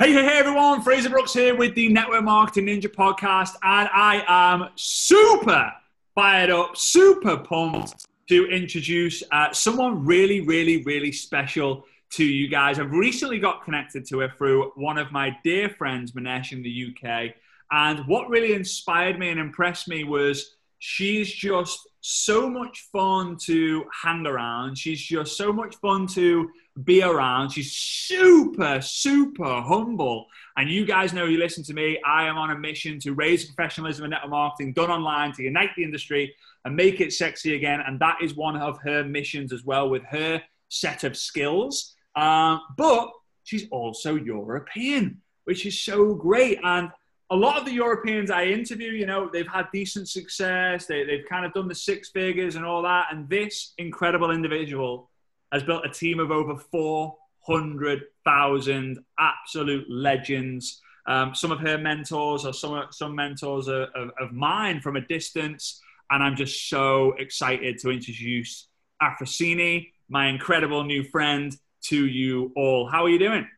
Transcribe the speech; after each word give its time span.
Hey, 0.00 0.12
hey, 0.12 0.24
hey, 0.24 0.38
everyone. 0.40 0.82
Fraser 0.82 1.08
Brookes 1.08 1.32
here 1.32 1.54
with 1.54 1.76
the 1.76 1.88
Network 1.88 2.24
Marketing 2.24 2.66
Ninja 2.66 2.92
podcast, 2.92 3.52
and 3.62 3.88
I 3.92 4.24
am 4.26 4.70
super 4.74 5.72
fired 6.16 6.50
up, 6.50 6.76
super 6.76 7.36
pumped 7.36 8.04
to 8.28 8.46
introduce 8.46 9.22
uh, 9.30 9.52
someone 9.52 10.04
really, 10.04 10.40
really, 10.40 10.82
really 10.82 11.12
special 11.12 11.84
to 12.10 12.24
you 12.24 12.48
guys. 12.48 12.80
I've 12.80 12.90
recently 12.90 13.38
got 13.38 13.62
connected 13.62 14.04
to 14.08 14.18
her 14.18 14.32
through 14.36 14.72
one 14.74 14.98
of 14.98 15.12
my 15.12 15.38
dear 15.44 15.68
friends, 15.68 16.10
Minesh, 16.10 16.50
in 16.50 16.64
the 16.64 16.88
UK. 16.88 17.36
And 17.70 18.04
what 18.08 18.28
really 18.28 18.54
inspired 18.54 19.16
me 19.16 19.28
and 19.28 19.38
impressed 19.38 19.86
me 19.86 20.02
was 20.02 20.56
she's 20.80 21.32
just 21.32 21.78
so 22.06 22.50
much 22.50 22.86
fun 22.92 23.34
to 23.34 23.82
hang 24.02 24.26
around. 24.26 24.76
She's 24.76 25.00
just 25.00 25.38
so 25.38 25.50
much 25.50 25.76
fun 25.76 26.06
to 26.08 26.50
be 26.82 27.02
around. 27.02 27.48
She's 27.48 27.72
super, 27.72 28.82
super 28.82 29.62
humble. 29.62 30.26
And 30.58 30.68
you 30.68 30.84
guys 30.84 31.14
know, 31.14 31.24
you 31.24 31.38
listen 31.38 31.64
to 31.64 31.72
me, 31.72 31.98
I 32.04 32.26
am 32.26 32.36
on 32.36 32.50
a 32.50 32.58
mission 32.58 32.98
to 33.00 33.14
raise 33.14 33.46
professionalism 33.46 34.04
in 34.04 34.10
network 34.10 34.30
marketing 34.30 34.74
done 34.74 34.90
online 34.90 35.32
to 35.32 35.44
unite 35.44 35.70
the 35.78 35.82
industry 35.82 36.34
and 36.66 36.76
make 36.76 37.00
it 37.00 37.14
sexy 37.14 37.54
again. 37.54 37.80
And 37.86 37.98
that 38.00 38.18
is 38.20 38.34
one 38.34 38.56
of 38.56 38.78
her 38.82 39.02
missions 39.02 39.50
as 39.50 39.64
well 39.64 39.88
with 39.88 40.02
her 40.04 40.42
set 40.68 41.04
of 41.04 41.16
skills. 41.16 41.94
Um, 42.16 42.60
but 42.76 43.12
she's 43.44 43.66
also 43.70 44.16
European, 44.16 45.22
which 45.44 45.64
is 45.64 45.80
so 45.80 46.14
great. 46.14 46.58
And 46.62 46.90
a 47.30 47.36
lot 47.36 47.58
of 47.58 47.64
the 47.64 47.72
Europeans 47.72 48.30
I 48.30 48.44
interview, 48.44 48.90
you 48.90 49.06
know, 49.06 49.30
they've 49.32 49.48
had 49.48 49.66
decent 49.72 50.08
success. 50.08 50.84
They, 50.86 51.04
they've 51.04 51.24
kind 51.28 51.44
of 51.46 51.52
done 51.54 51.68
the 51.68 51.74
six 51.74 52.10
figures 52.10 52.56
and 52.56 52.64
all 52.64 52.82
that. 52.82 53.06
And 53.10 53.28
this 53.28 53.74
incredible 53.78 54.30
individual 54.30 55.10
has 55.52 55.62
built 55.62 55.86
a 55.86 55.88
team 55.88 56.20
of 56.20 56.30
over 56.30 56.56
400,000 56.56 58.98
absolute 59.18 59.86
legends. 59.88 60.82
Um, 61.06 61.34
some 61.34 61.50
of 61.50 61.60
her 61.60 61.78
mentors 61.78 62.44
or 62.44 62.52
some, 62.52 62.84
some 62.90 63.14
mentors 63.14 63.68
of, 63.68 63.88
of 63.94 64.32
mine 64.32 64.80
from 64.80 64.96
a 64.96 65.00
distance. 65.00 65.80
And 66.10 66.22
I'm 66.22 66.36
just 66.36 66.68
so 66.68 67.14
excited 67.18 67.78
to 67.78 67.90
introduce 67.90 68.68
Efrosini, 69.02 69.92
my 70.08 70.26
incredible 70.26 70.84
new 70.84 71.04
friend, 71.04 71.56
to 71.84 72.06
you 72.06 72.52
all. 72.54 72.86
How 72.86 73.04
are 73.04 73.08
you 73.08 73.18
doing? 73.18 73.48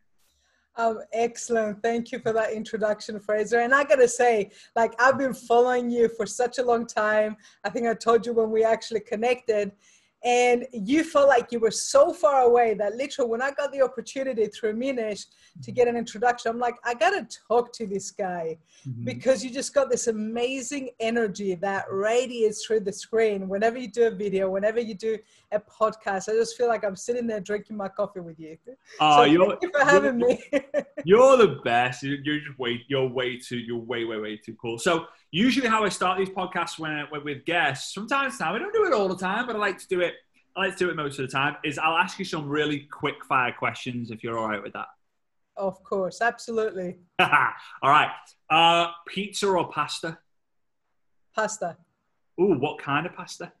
Um, 0.77 0.99
excellent. 1.11 1.81
Thank 1.81 2.11
you 2.11 2.19
for 2.19 2.31
that 2.33 2.51
introduction, 2.51 3.19
Fraser. 3.19 3.59
And 3.61 3.73
I 3.73 3.83
gotta 3.83 4.07
say, 4.07 4.51
like, 4.75 4.93
I've 5.01 5.17
been 5.17 5.33
following 5.33 5.89
you 5.89 6.07
for 6.07 6.27
such 6.27 6.59
a 6.59 6.63
long 6.63 6.85
time. 6.85 7.35
I 7.63 7.71
think 7.71 7.87
I 7.87 7.95
told 7.95 8.27
you 8.27 8.33
when 8.33 8.51
we 8.51 8.63
actually 8.63 8.99
connected, 8.99 9.71
and 10.27 10.65
you 10.73 11.05
felt 11.05 11.29
like 11.29 11.53
you 11.53 11.59
were 11.59 11.71
so 11.71 12.11
far 12.11 12.41
away 12.41 12.73
that 12.73 12.97
literally 12.97 13.31
when 13.31 13.41
I 13.41 13.51
got 13.51 13.71
the 13.71 13.81
opportunity 13.81 14.47
through 14.47 14.73
Minesh 14.73 15.27
to 15.63 15.71
get 15.71 15.87
an 15.87 15.95
introduction, 15.95 16.51
I'm 16.51 16.59
like, 16.59 16.75
I 16.83 16.95
gotta 16.95 17.25
talk 17.47 17.71
to 17.73 17.87
this 17.87 18.11
guy 18.11 18.57
mm-hmm. 18.85 19.05
because 19.05 19.41
you 19.41 19.49
just 19.49 19.73
got 19.73 19.89
this 19.89 20.07
amazing 20.07 20.89
energy 20.99 21.55
that 21.55 21.85
radiates 21.89 22.65
through 22.65 22.81
the 22.81 22.91
screen. 22.91 23.47
Whenever 23.47 23.77
you 23.77 23.87
do 23.87 24.07
a 24.07 24.11
video, 24.11 24.49
whenever 24.49 24.81
you 24.81 24.95
do 24.95 25.17
a 25.53 25.61
podcast, 25.61 26.27
I 26.27 26.33
just 26.33 26.57
feel 26.57 26.67
like 26.67 26.83
I'm 26.83 26.97
sitting 26.97 27.25
there 27.25 27.39
drinking 27.39 27.77
my 27.77 27.87
coffee 27.87 28.19
with 28.19 28.37
you. 28.37 28.57
Oh, 28.99 29.19
so 29.19 29.23
you're, 29.23 29.47
thank 29.47 29.61
you 29.61 29.71
for 29.71 29.85
having 29.85 30.17
me. 30.17 30.43
you're 31.05 31.37
the 31.37 31.61
best. 31.63 32.03
You're 32.03 32.39
just 32.39 32.59
way, 32.59 32.83
you're 32.89 33.07
way 33.07 33.37
too, 33.37 33.59
you're 33.59 33.79
way, 33.79 34.03
way, 34.03 34.17
way 34.17 34.35
too 34.35 34.57
cool. 34.61 34.77
So 34.77 35.05
usually 35.31 35.67
how 35.67 35.83
I 35.83 35.89
start 35.89 36.17
these 36.17 36.29
podcasts 36.29 36.79
when 36.79 37.05
with 37.23 37.45
guests, 37.45 37.93
sometimes 37.93 38.39
now 38.39 38.55
I 38.55 38.59
don't 38.59 38.73
do 38.73 38.85
it 38.85 38.93
all 38.93 39.07
the 39.07 39.17
time, 39.17 39.47
but 39.47 39.55
I 39.55 39.59
like 39.59 39.77
to 39.79 39.87
do 39.87 40.01
it. 40.01 40.13
I 40.55 40.61
like 40.61 40.77
to 40.77 40.85
do 40.85 40.89
it 40.89 40.95
most 40.95 41.19
of 41.19 41.25
the 41.25 41.31
time. 41.31 41.57
Is 41.63 41.77
I'll 41.77 41.97
ask 41.97 42.17
you 42.19 42.25
some 42.25 42.47
really 42.47 42.87
quick 42.91 43.23
fire 43.25 43.53
questions 43.57 44.11
if 44.11 44.23
you're 44.23 44.37
all 44.37 44.49
right 44.49 44.61
with 44.61 44.73
that. 44.73 44.87
Of 45.55 45.83
course, 45.83 46.21
absolutely. 46.21 46.97
all 47.19 47.29
right. 47.83 48.11
Uh, 48.49 48.91
pizza 49.07 49.47
or 49.47 49.69
pasta? 49.71 50.19
Pasta. 51.35 51.77
Ooh, 52.39 52.57
what 52.59 52.79
kind 52.79 53.05
of 53.05 53.13
pasta? 53.13 53.51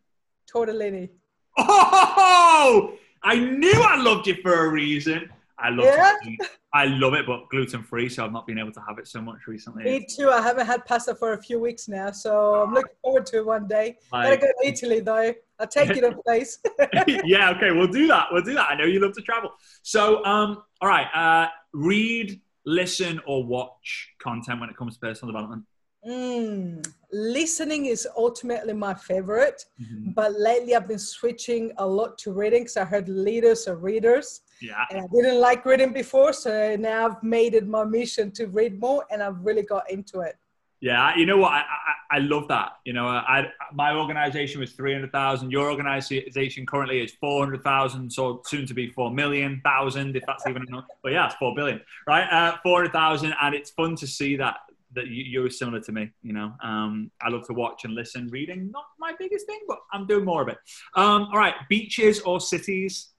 Tortellini. 0.51 1.09
Oh, 1.57 2.93
I 3.23 3.35
knew 3.35 3.73
I 3.73 3.97
loved 3.97 4.27
you 4.27 4.35
for 4.41 4.65
a 4.65 4.69
reason. 4.69 5.29
I 5.59 5.69
love 5.69 5.85
yeah? 5.85 6.13
it. 6.23 6.49
I 6.73 6.85
love 6.85 7.13
it, 7.13 7.25
but 7.25 7.49
gluten 7.49 7.81
free, 7.81 8.09
so 8.09 8.23
I've 8.23 8.31
not 8.31 8.45
been 8.45 8.59
able 8.59 8.71
to 8.73 8.81
have 8.87 8.99
it 8.99 9.07
so 9.07 9.21
much 9.21 9.47
recently. 9.47 9.83
Me 9.83 10.05
too. 10.07 10.29
I 10.29 10.41
haven't 10.41 10.67
had 10.67 10.85
pasta 10.85 11.15
for 11.15 11.33
a 11.33 11.41
few 11.41 11.59
weeks 11.59 11.87
now, 11.87 12.11
so 12.11 12.61
I'm 12.61 12.73
looking 12.73 12.95
forward 13.01 13.25
to 13.27 13.37
it 13.37 13.45
one 13.45 13.67
day. 13.67 13.97
Like, 14.11 14.41
Gotta 14.41 14.53
go 14.53 14.61
to 14.61 14.67
Italy 14.67 14.99
though. 14.99 15.33
I'll 15.59 15.67
take 15.67 15.89
you 15.89 16.01
to 16.01 16.09
a 16.09 16.23
place. 16.23 16.59
yeah, 17.25 17.49
okay, 17.51 17.71
we'll 17.71 17.87
do 17.87 18.05
that. 18.07 18.27
We'll 18.31 18.43
do 18.43 18.53
that. 18.53 18.69
I 18.69 18.75
know 18.75 18.85
you 18.85 18.99
love 18.99 19.13
to 19.13 19.21
travel. 19.21 19.51
So, 19.81 20.23
um, 20.23 20.61
all 20.81 20.89
right, 20.89 21.07
uh, 21.15 21.47
read, 21.73 22.39
listen, 22.65 23.19
or 23.25 23.43
watch 23.43 24.09
content 24.21 24.59
when 24.59 24.69
it 24.69 24.77
comes 24.77 24.95
to 24.95 24.99
personal 24.99 25.33
development. 25.33 25.63
Mm, 26.07 26.87
listening 27.11 27.87
is 27.87 28.07
ultimately 28.15 28.73
my 28.73 28.93
favorite, 28.93 29.65
mm-hmm. 29.81 30.11
but 30.11 30.39
lately 30.39 30.75
I've 30.75 30.87
been 30.87 30.99
switching 30.99 31.71
a 31.77 31.85
lot 31.85 32.17
to 32.19 32.31
reading 32.31 32.61
because 32.61 32.77
I 32.77 32.85
heard 32.85 33.09
leaders 33.09 33.67
are 33.67 33.75
readers. 33.75 34.41
Yeah. 34.61 34.85
And 34.89 35.01
I 35.01 35.07
didn't 35.13 35.39
like 35.39 35.65
reading 35.65 35.93
before, 35.93 36.33
so 36.33 36.75
now 36.77 37.07
I've 37.07 37.23
made 37.23 37.53
it 37.53 37.67
my 37.67 37.83
mission 37.83 38.31
to 38.31 38.47
read 38.47 38.79
more, 38.79 39.05
and 39.11 39.21
I've 39.21 39.39
really 39.39 39.63
got 39.63 39.89
into 39.89 40.21
it. 40.21 40.35
Yeah, 40.79 41.15
you 41.15 41.25
know 41.25 41.37
what? 41.37 41.53
I, 41.53 41.61
I, 41.61 42.17
I 42.17 42.19
love 42.19 42.47
that. 42.49 42.73
You 42.85 42.93
know, 42.93 43.07
I, 43.07 43.47
my 43.73 43.95
organization 43.95 44.59
was 44.59 44.73
300,000. 44.73 45.49
Your 45.49 45.71
organization 45.71 46.65
currently 46.67 47.01
is 47.01 47.13
400,000, 47.19 48.11
so 48.11 48.43
soon 48.45 48.67
to 48.67 48.75
be 48.75 48.91
4 48.91 49.11
million, 49.11 49.59
thousand, 49.63 50.15
if 50.15 50.23
that's 50.27 50.45
even 50.45 50.67
enough. 50.67 50.85
But 51.01 51.13
yeah, 51.13 51.25
it's 51.25 51.35
4 51.35 51.55
billion, 51.55 51.81
right? 52.05 52.27
Uh, 52.31 52.57
400,000. 52.61 53.33
And 53.41 53.55
it's 53.55 53.71
fun 53.71 53.95
to 53.95 54.07
see 54.07 54.35
that 54.37 54.57
that 54.93 55.07
you, 55.07 55.45
are 55.45 55.49
similar 55.49 55.79
to 55.81 55.91
me. 55.91 56.11
You 56.23 56.33
know, 56.33 56.53
um, 56.63 57.11
I 57.21 57.29
love 57.29 57.45
to 57.47 57.53
watch 57.53 57.85
and 57.85 57.93
listen. 57.93 58.27
Reading, 58.29 58.71
not 58.71 58.85
my 58.99 59.13
biggest 59.19 59.45
thing, 59.45 59.59
but 59.67 59.79
I'm 59.91 60.07
doing 60.07 60.25
more 60.25 60.41
of 60.41 60.47
it. 60.47 60.57
Um, 60.95 61.27
all 61.31 61.37
right, 61.37 61.55
beaches 61.69 62.19
or 62.21 62.39
cities? 62.39 63.09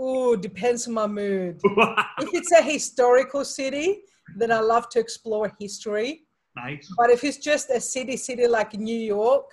Oh, 0.00 0.36
depends 0.36 0.86
on 0.86 0.94
my 0.94 1.08
mood. 1.08 1.60
if 1.64 2.28
it's 2.32 2.52
a 2.52 2.62
historical 2.62 3.44
city, 3.44 4.02
then 4.36 4.52
I 4.52 4.60
love 4.60 4.88
to 4.90 5.00
explore 5.00 5.52
history. 5.58 6.22
Nice. 6.54 6.92
But 6.96 7.10
if 7.10 7.24
it's 7.24 7.38
just 7.38 7.68
a 7.70 7.80
city, 7.80 8.16
city 8.16 8.46
like 8.46 8.74
New 8.74 8.98
York, 8.98 9.50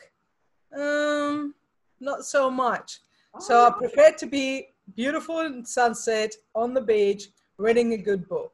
um, 0.77 1.55
not 1.99 2.25
so 2.25 2.51
much. 2.51 2.99
Oh. 3.33 3.39
So 3.39 3.65
I 3.65 3.71
prefer 3.71 4.11
to 4.17 4.25
be 4.27 4.67
beautiful 4.95 5.39
in 5.39 5.65
sunset 5.65 6.35
on 6.53 6.75
the 6.75 6.81
beach, 6.81 7.29
reading 7.57 7.93
a 7.93 7.97
good 7.97 8.27
book. 8.27 8.53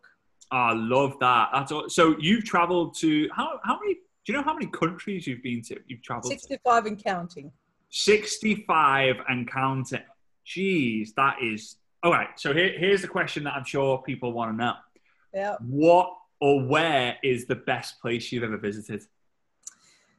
I 0.52 0.74
love 0.74 1.18
that. 1.20 1.50
That's 1.54 1.72
all. 1.72 1.90
So 1.90 2.16
you've 2.20 2.46
traveled 2.46 2.96
to 3.00 3.30
how 3.36 3.60
how 3.64 3.80
many? 3.80 3.96
Do 3.96 4.34
you 4.34 4.38
know 4.38 4.44
how 4.44 4.54
many 4.54 4.68
countries 4.68 5.26
you've 5.26 5.44
been 5.44 5.62
to? 5.64 5.80
You've 5.88 6.04
traveled 6.04 6.32
sixty-five 6.32 6.84
to? 6.84 6.90
and 6.90 7.04
counting. 7.04 7.52
Sixty-five 7.90 9.16
and 9.30 9.50
counting. 9.50 10.04
Jeez, 10.46 11.14
that 11.16 11.38
is 11.42 11.78
all 12.04 12.12
right. 12.12 12.30
So 12.36 12.54
here, 12.54 12.74
here's 12.78 13.02
the 13.02 13.08
question 13.08 13.44
that 13.44 13.54
I'm 13.54 13.66
sure 13.66 14.02
people 14.02 14.34
want 14.34 14.52
to 14.52 14.58
know. 14.58 14.74
Yeah. 15.34 15.56
What 15.62 16.14
or 16.40 16.64
where 16.66 17.18
is 17.24 17.46
the 17.46 17.56
best 17.56 18.02
place 18.02 18.32
you've 18.32 18.44
ever 18.44 18.58
visited? 18.58 19.04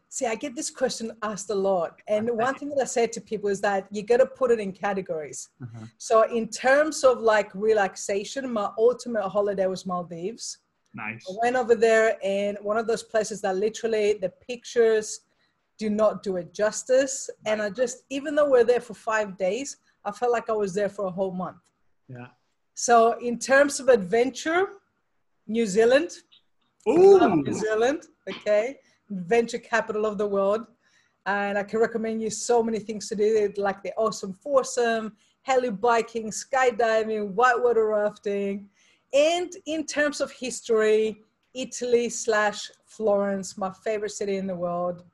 See, 0.08 0.26
I 0.26 0.34
get 0.34 0.54
this 0.54 0.70
question 0.70 1.10
asked 1.22 1.48
a 1.50 1.54
lot. 1.54 2.00
And 2.06 2.30
one 2.30 2.54
thing 2.54 2.68
that 2.68 2.82
I 2.82 2.84
say 2.84 3.06
to 3.06 3.20
people 3.20 3.48
is 3.48 3.62
that 3.62 3.86
you 3.90 4.02
got 4.02 4.18
to 4.18 4.26
put 4.26 4.50
it 4.50 4.60
in 4.60 4.70
categories. 4.70 5.48
Uh-huh. 5.62 5.86
So, 5.96 6.22
in 6.30 6.48
terms 6.48 7.02
of 7.02 7.20
like 7.20 7.50
relaxation, 7.54 8.52
my 8.52 8.68
ultimate 8.78 9.26
holiday 9.28 9.66
was 9.66 9.86
Maldives. 9.86 10.58
Nice. 10.94 11.24
I 11.26 11.34
went 11.42 11.56
over 11.56 11.74
there, 11.74 12.18
and 12.22 12.58
one 12.60 12.76
of 12.76 12.86
those 12.86 13.02
places 13.02 13.40
that 13.40 13.56
literally 13.56 14.18
the 14.20 14.28
pictures 14.28 15.20
do 15.78 15.88
not 15.88 16.22
do 16.22 16.36
it 16.36 16.52
justice. 16.52 17.30
And 17.46 17.62
I 17.62 17.70
just, 17.70 18.04
even 18.10 18.34
though 18.34 18.50
we're 18.50 18.64
there 18.64 18.80
for 18.80 18.92
five 18.92 19.38
days, 19.38 19.78
I 20.04 20.12
felt 20.12 20.30
like 20.30 20.50
I 20.50 20.52
was 20.52 20.74
there 20.74 20.90
for 20.90 21.06
a 21.06 21.10
whole 21.10 21.32
month. 21.32 21.71
Yeah. 22.08 22.28
So, 22.74 23.18
in 23.18 23.38
terms 23.38 23.80
of 23.80 23.88
adventure, 23.88 24.66
New 25.46 25.66
Zealand. 25.66 26.10
Ooh. 26.88 27.42
New 27.42 27.52
Zealand. 27.52 28.02
Okay. 28.28 28.76
Venture 29.10 29.58
capital 29.58 30.06
of 30.06 30.18
the 30.18 30.26
world. 30.26 30.66
And 31.26 31.56
I 31.56 31.62
can 31.62 31.78
recommend 31.78 32.20
you 32.20 32.30
so 32.30 32.62
many 32.62 32.80
things 32.80 33.08
to 33.08 33.14
do, 33.14 33.52
like 33.56 33.82
the 33.82 33.92
awesome 33.96 34.32
foursome, 34.32 35.12
heli 35.42 35.70
biking, 35.70 36.30
skydiving, 36.30 37.32
whitewater 37.32 37.86
rafting. 37.86 38.68
And 39.12 39.52
in 39.66 39.86
terms 39.86 40.20
of 40.20 40.32
history, 40.32 41.22
Italy 41.54 42.08
slash 42.08 42.70
Florence, 42.86 43.58
my 43.58 43.70
favorite 43.84 44.10
city 44.10 44.36
in 44.36 44.46
the 44.46 44.54
world. 44.54 45.04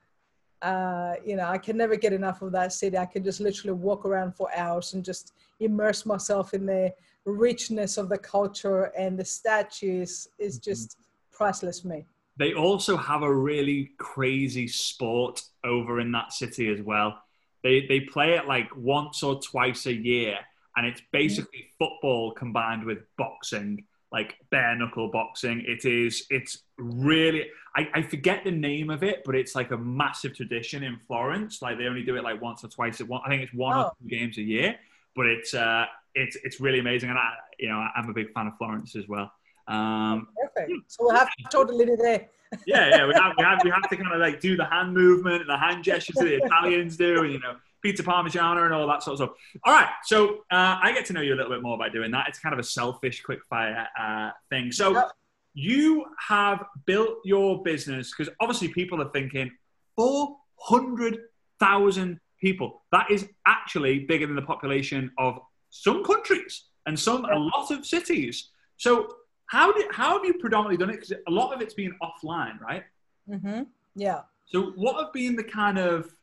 Uh, 0.63 1.15
you 1.25 1.37
know, 1.37 1.47
I 1.47 1.59
can 1.59 1.77
never 1.77 1.97
get 1.97 2.13
enough 2.13 2.43
of 2.43 2.53
that 2.53 2.73
city. 2.73 2.97
I 2.97 3.07
can 3.07 3.23
just 3.23 3.41
literally 3.41 3.75
walk 3.75 4.05
around 4.05 4.35
for 4.35 4.49
hours 4.57 4.95
and 4.95 5.05
just 5.05 5.33
immerse 5.61 6.07
myself 6.07 6.55
in 6.55 6.67
the 6.67 6.93
richness 7.25 7.99
of 7.99 8.09
the 8.09 8.19
culture 8.19 8.85
and 8.97 9.19
the 9.19 9.25
statues 9.25 10.29
is 10.39 10.59
mm-hmm. 10.59 10.71
just 10.71 10.97
priceless 11.33 11.81
for 11.81 11.89
me. 11.89 12.07
They 12.39 12.55
also 12.55 12.97
have 12.97 13.23
a 13.23 13.35
really 13.35 13.91
crazy 13.99 14.69
sport 14.69 15.43
over 15.65 15.99
in 16.01 16.13
that 16.13 16.33
city 16.33 16.69
as 16.73 16.81
well. 16.81 17.21
They 17.65 17.87
they 17.89 18.01
play 18.01 18.35
it 18.35 18.47
like 18.47 18.69
once 18.77 19.23
or 19.25 19.41
twice 19.41 19.87
a 19.87 19.93
year, 19.93 20.39
and 20.77 20.87
it's 20.87 21.03
basically 21.13 21.67
football 21.79 22.33
combined 22.33 22.85
with 22.85 22.99
boxing. 23.17 23.85
like 24.11 24.37
bare 24.51 24.75
knuckle 24.77 25.09
boxing. 25.09 25.63
It 25.67 25.85
is. 25.85 26.25
It's 26.31 26.63
really. 26.79 27.47
I, 27.77 27.89
I 27.95 28.03
forget 28.03 28.43
the 28.45 28.51
name 28.51 28.89
of 28.89 29.03
it, 29.03 29.23
but 29.27 29.35
it's 29.35 29.55
like 29.55 29.71
a 29.71 29.77
massive 29.77 30.35
tradition 30.35 30.83
in 30.83 30.99
Florence. 31.07 31.61
Like 31.61 31.77
they 31.79 31.85
only 31.85 32.03
do 32.03 32.17
it 32.17 32.25
like 32.25 32.41
once 32.41 32.65
or 32.65 32.69
twice. 32.69 33.01
One, 33.01 33.21
I 33.27 33.29
think 33.29 33.43
it's 33.43 33.53
one 33.53 33.77
Oh. 33.77 33.83
or 33.83 33.93
two 34.01 34.09
games 34.09 34.39
a 34.39 34.43
year, 34.43 34.77
but 35.17 35.27
it's 35.27 35.55
uh, 35.55 35.87
it's 36.15 36.37
it's 36.45 36.61
really 36.61 36.79
amazing. 36.79 37.11
And 37.11 37.19
I, 37.19 37.33
you 37.59 37.69
know, 37.69 37.85
I'm 37.97 38.09
a 38.09 38.13
big 38.13 38.33
fan 38.33 38.47
of 38.47 38.57
Florence 38.59 38.97
as 38.97 39.09
well. 39.09 39.31
Um, 39.67 40.29
Perfect. 40.41 40.73
So 40.89 41.05
we'll 41.05 41.17
have 41.17 41.29
to 41.29 41.45
totally 41.51 41.85
there. 41.97 42.29
yeah, 42.67 42.89
yeah, 42.89 43.07
we 43.07 43.13
have, 43.15 43.35
we 43.37 43.45
have 43.45 43.61
we 43.63 43.71
have 43.71 43.89
to 43.91 43.97
kind 43.97 44.15
of 44.15 44.21
like 44.21 44.41
do 44.41 44.57
the 44.57 44.65
hand 44.65 44.95
movement 44.95 45.43
and 45.43 45.51
the 45.51 45.59
hand 45.59 45.85
gestures 45.85 46.17
that 46.17 46.25
the 46.25 46.37
Italians 46.37 46.97
do, 46.97 47.23
and 47.23 47.33
you 47.33 47.39
know, 47.41 47.57
pizza 47.83 48.03
parmigiana 48.03 48.65
and 48.65 48.73
all 48.73 48.87
that 48.87 49.03
sort 49.03 49.21
of 49.21 49.29
stuff. 49.29 49.37
All 49.65 49.75
right, 49.75 49.91
so 50.05 50.39
uh, 50.51 50.79
I 50.83 50.93
get 50.95 51.05
to 51.07 51.13
know 51.13 51.21
you 51.21 51.35
a 51.35 51.37
little 51.37 51.53
bit 51.53 51.63
more 51.63 51.77
by 51.77 51.91
doing 51.91 52.11
that. 52.13 52.27
It's 52.29 52.39
kind 52.39 52.55
of 52.55 52.59
a 52.59 52.63
selfish, 52.63 53.23
quick 53.23 53.41
fire 53.51 53.87
uh, 54.01 54.31
thing. 54.49 54.73
So 54.73 54.93
Yep. 54.95 55.11
you 55.53 56.07
have 56.27 56.65
built 56.87 57.19
your 57.25 57.63
business 57.63 58.15
because 58.17 58.33
obviously 58.41 58.69
people 58.69 59.03
are 59.03 59.11
thinking 59.11 59.51
four 59.95 60.39
hundred 60.59 61.19
thousand 61.61 62.19
people. 62.41 62.83
That 62.93 63.11
is 63.11 63.29
actually 63.47 64.01
bigger 64.01 64.27
than 64.27 64.37
the 64.37 64.43
population 64.43 65.11
of 65.19 65.41
some 65.71 66.05
countries 66.05 66.65
and 66.87 66.99
some 66.99 67.25
a 67.25 67.39
lot 67.39 67.71
of 67.71 67.85
cities. 67.85 68.49
So 68.77 69.09
how 69.47 69.73
did 69.73 69.87
how 69.93 70.17
have 70.17 70.25
you 70.25 70.35
predominantly 70.35 70.77
done 70.77 70.91
it? 70.91 71.01
Because 71.01 71.13
a 71.27 71.31
lot 71.31 71.55
of 71.55 71.61
it's 71.61 71.75
been 71.75 71.95
offline, 72.03 72.61
right? 72.61 72.85
Mm-hmm. 73.29 73.63
Yeah. 73.97 74.23
So 74.47 74.73
what 74.77 75.03
have 75.03 75.13
been 75.13 75.37
the 75.37 75.45
kind 75.45 75.79
of 75.79 76.15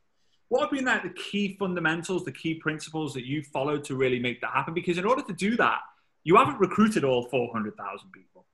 what 0.50 0.62
have 0.62 0.72
been 0.72 0.86
like 0.86 1.04
the 1.04 1.10
key 1.10 1.56
fundamentals, 1.60 2.24
the 2.24 2.32
key 2.32 2.56
principles 2.56 3.14
that 3.14 3.26
you 3.26 3.44
followed 3.44 3.84
to 3.86 3.96
really 3.96 4.20
make 4.20 4.42
that 4.42 4.52
happen? 4.52 4.74
Because 4.74 4.98
in 4.98 5.06
order 5.06 5.22
to 5.24 5.34
do 5.34 5.56
that, 5.58 5.80
you 6.24 6.36
haven't 6.38 6.60
recruited 6.60 7.04
all 7.04 7.24
four 7.30 7.52
hundred 7.52 7.76
thousand 7.78 8.12
people. 8.12 8.46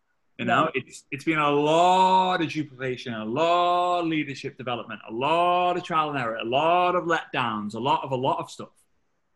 You 0.42 0.48
know, 0.48 0.72
it's 0.74 1.04
it's 1.12 1.24
been 1.24 1.38
a 1.38 1.50
lot 1.50 2.42
of 2.42 2.50
duplication, 2.50 3.14
a 3.14 3.24
lot 3.24 4.00
of 4.00 4.08
leadership 4.08 4.58
development, 4.58 5.00
a 5.08 5.14
lot 5.14 5.78
of 5.78 5.84
trial 5.84 6.10
and 6.10 6.20
error, 6.20 6.38
a 6.38 6.46
lot 6.46 6.96
of 6.96 7.04
letdowns, 7.04 7.76
a 7.76 7.80
lot 7.80 8.04
of 8.04 8.12
a 8.12 8.16
lot 8.16 8.40
of 8.40 8.50
stuff. 8.50 8.70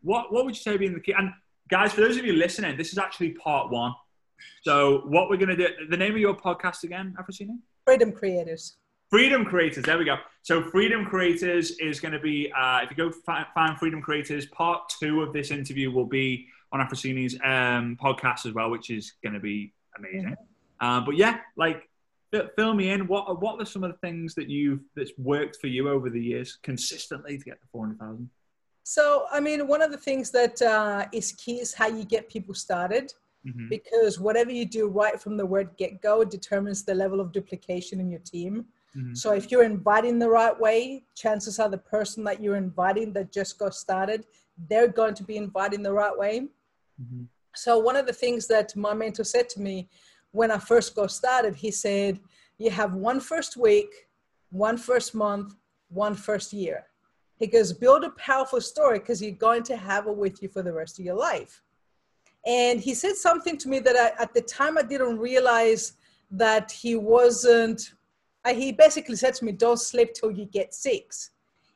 What 0.02 0.32
what 0.32 0.44
would 0.44 0.56
you 0.56 0.60
say 0.60 0.72
have 0.72 0.80
been 0.80 0.94
the 0.94 1.00
key? 1.00 1.14
And 1.16 1.32
guys, 1.70 1.92
for 1.92 2.00
those 2.00 2.16
of 2.16 2.24
you 2.24 2.32
listening, 2.32 2.76
this 2.76 2.90
is 2.92 2.98
actually 2.98 3.30
part 3.30 3.70
one. 3.70 3.94
So 4.62 5.02
what 5.06 5.30
we're 5.30 5.36
gonna 5.36 5.56
do? 5.56 5.68
The 5.88 5.96
name 5.96 6.12
of 6.12 6.18
your 6.18 6.34
podcast 6.34 6.82
again, 6.82 7.16
Efrosini? 7.20 7.58
Freedom 7.84 8.10
creators. 8.10 8.76
Freedom 9.08 9.44
Creators. 9.44 9.84
There 9.84 9.98
we 9.98 10.04
go. 10.04 10.16
So 10.42 10.64
Freedom 10.64 11.04
Creators 11.04 11.70
is 11.78 12.00
going 12.00 12.12
to 12.12 12.18
be, 12.18 12.52
uh, 12.52 12.80
if 12.82 12.90
you 12.90 12.96
go 12.96 13.12
fi- 13.12 13.46
find 13.54 13.78
Freedom 13.78 14.02
Creators, 14.02 14.46
part 14.46 14.92
two 15.00 15.22
of 15.22 15.32
this 15.32 15.52
interview 15.52 15.92
will 15.92 16.06
be 16.06 16.48
on 16.72 16.80
Efrosini's 16.80 17.34
um, 17.44 17.96
podcast 18.02 18.46
as 18.46 18.52
well, 18.52 18.68
which 18.68 18.90
is 18.90 19.12
going 19.22 19.34
to 19.34 19.38
be 19.38 19.72
amazing. 19.96 20.36
Uh, 20.80 21.00
but 21.00 21.16
yeah, 21.16 21.38
like 21.56 21.88
fill 22.56 22.74
me 22.74 22.90
in. 22.90 23.06
What 23.06 23.40
what 23.40 23.60
are 23.60 23.64
some 23.64 23.84
of 23.84 23.92
the 23.92 23.98
things 23.98 24.34
that 24.34 24.48
you've 24.48 24.80
that's 24.94 25.12
worked 25.18 25.56
for 25.56 25.68
you 25.68 25.88
over 25.88 26.10
the 26.10 26.20
years 26.20 26.58
consistently 26.62 27.38
to 27.38 27.44
get 27.44 27.60
to 27.60 27.66
four 27.72 27.86
hundred 27.86 27.98
thousand? 27.98 28.30
So, 28.82 29.26
I 29.32 29.40
mean, 29.40 29.66
one 29.66 29.82
of 29.82 29.90
the 29.90 29.96
things 29.98 30.30
that 30.30 30.62
uh, 30.62 31.06
is 31.12 31.32
key 31.32 31.60
is 31.60 31.74
how 31.74 31.88
you 31.88 32.04
get 32.04 32.28
people 32.28 32.54
started 32.54 33.12
Mm-hmm. 33.46 33.68
because 33.68 34.18
whatever 34.18 34.50
you 34.50 34.64
do 34.64 34.88
right 34.88 35.20
from 35.20 35.36
the 35.36 35.46
word 35.46 35.70
get 35.76 36.02
go 36.02 36.24
determines 36.24 36.82
the 36.82 36.92
level 36.92 37.20
of 37.20 37.30
duplication 37.30 38.00
in 38.00 38.10
your 38.10 38.18
team. 38.20 38.64
Mhm. 38.96 39.16
So, 39.16 39.34
if 39.34 39.52
you're 39.52 39.62
inviting 39.62 40.18
the 40.18 40.28
right 40.28 40.58
way, 40.58 41.04
chances 41.14 41.60
are 41.60 41.68
the 41.68 41.78
person 41.78 42.24
that 42.24 42.40
you're 42.40 42.56
inviting 42.56 43.12
that 43.12 43.30
just 43.30 43.56
got 43.56 43.74
started, 43.76 44.26
they're 44.68 44.88
going 44.88 45.14
to 45.14 45.22
be 45.22 45.36
inviting 45.36 45.84
the 45.84 45.92
right 45.92 46.16
way. 46.18 46.48
Mm-hmm. 47.00 47.24
So, 47.54 47.78
one 47.78 47.94
of 47.94 48.06
the 48.06 48.12
things 48.12 48.48
that 48.48 48.74
my 48.74 48.94
mentor 48.94 49.22
said 49.22 49.48
to 49.50 49.60
me 49.60 49.88
when 50.36 50.50
I 50.50 50.58
first 50.58 50.94
got 50.94 51.10
started, 51.10 51.56
he 51.56 51.70
said, 51.70 52.20
You 52.58 52.70
have 52.70 52.92
one 52.92 53.20
first 53.20 53.56
week, 53.56 53.88
one 54.50 54.76
first 54.76 55.14
month, 55.14 55.54
one 55.88 56.14
first 56.14 56.52
year. 56.52 56.84
He 57.38 57.46
goes, 57.46 57.72
Build 57.72 58.04
a 58.04 58.10
powerful 58.10 58.60
story 58.60 58.98
because 58.98 59.22
you're 59.22 59.32
going 59.32 59.62
to 59.64 59.76
have 59.76 60.06
it 60.06 60.16
with 60.16 60.42
you 60.42 60.48
for 60.50 60.62
the 60.62 60.72
rest 60.72 60.98
of 60.98 61.04
your 61.04 61.16
life. 61.16 61.62
And 62.46 62.80
he 62.80 62.94
said 62.94 63.16
something 63.16 63.56
to 63.58 63.68
me 63.68 63.78
that 63.80 63.96
I, 63.96 64.22
at 64.22 64.34
the 64.34 64.42
time 64.42 64.76
I 64.76 64.82
didn't 64.82 65.18
realize 65.18 65.94
that 66.30 66.70
he 66.70 66.96
wasn't, 66.96 67.94
uh, 68.44 68.52
he 68.54 68.72
basically 68.72 69.16
said 69.16 69.34
to 69.36 69.44
me, 69.44 69.52
Don't 69.52 69.80
sleep 69.80 70.12
till 70.12 70.30
you 70.30 70.44
get 70.44 70.74
six. 70.74 71.30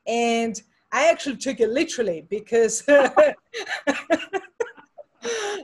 And 0.05 0.61
I 0.91 1.09
actually 1.09 1.37
took 1.37 1.59
it 1.59 1.69
literally 1.69 2.27
because 2.29 2.83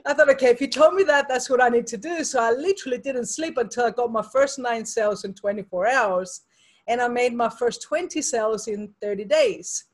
I 0.06 0.14
thought, 0.14 0.30
okay, 0.30 0.48
if 0.48 0.60
you 0.60 0.68
told 0.68 0.94
me 0.94 1.02
that, 1.04 1.28
that's 1.28 1.50
what 1.50 1.62
I 1.62 1.68
need 1.68 1.86
to 1.88 1.96
do. 1.96 2.24
So 2.24 2.40
I 2.40 2.52
literally 2.52 2.98
didn't 2.98 3.26
sleep 3.26 3.58
until 3.58 3.86
I 3.86 3.90
got 3.90 4.12
my 4.12 4.22
first 4.22 4.58
nine 4.58 4.84
sales 4.84 5.24
in 5.24 5.34
24 5.34 5.88
hours. 5.88 6.42
And 6.86 7.00
I 7.00 7.08
made 7.08 7.34
my 7.34 7.48
first 7.48 7.82
20 7.82 8.22
sales 8.22 8.68
in 8.68 8.92
30 9.02 9.24
days. 9.24 9.84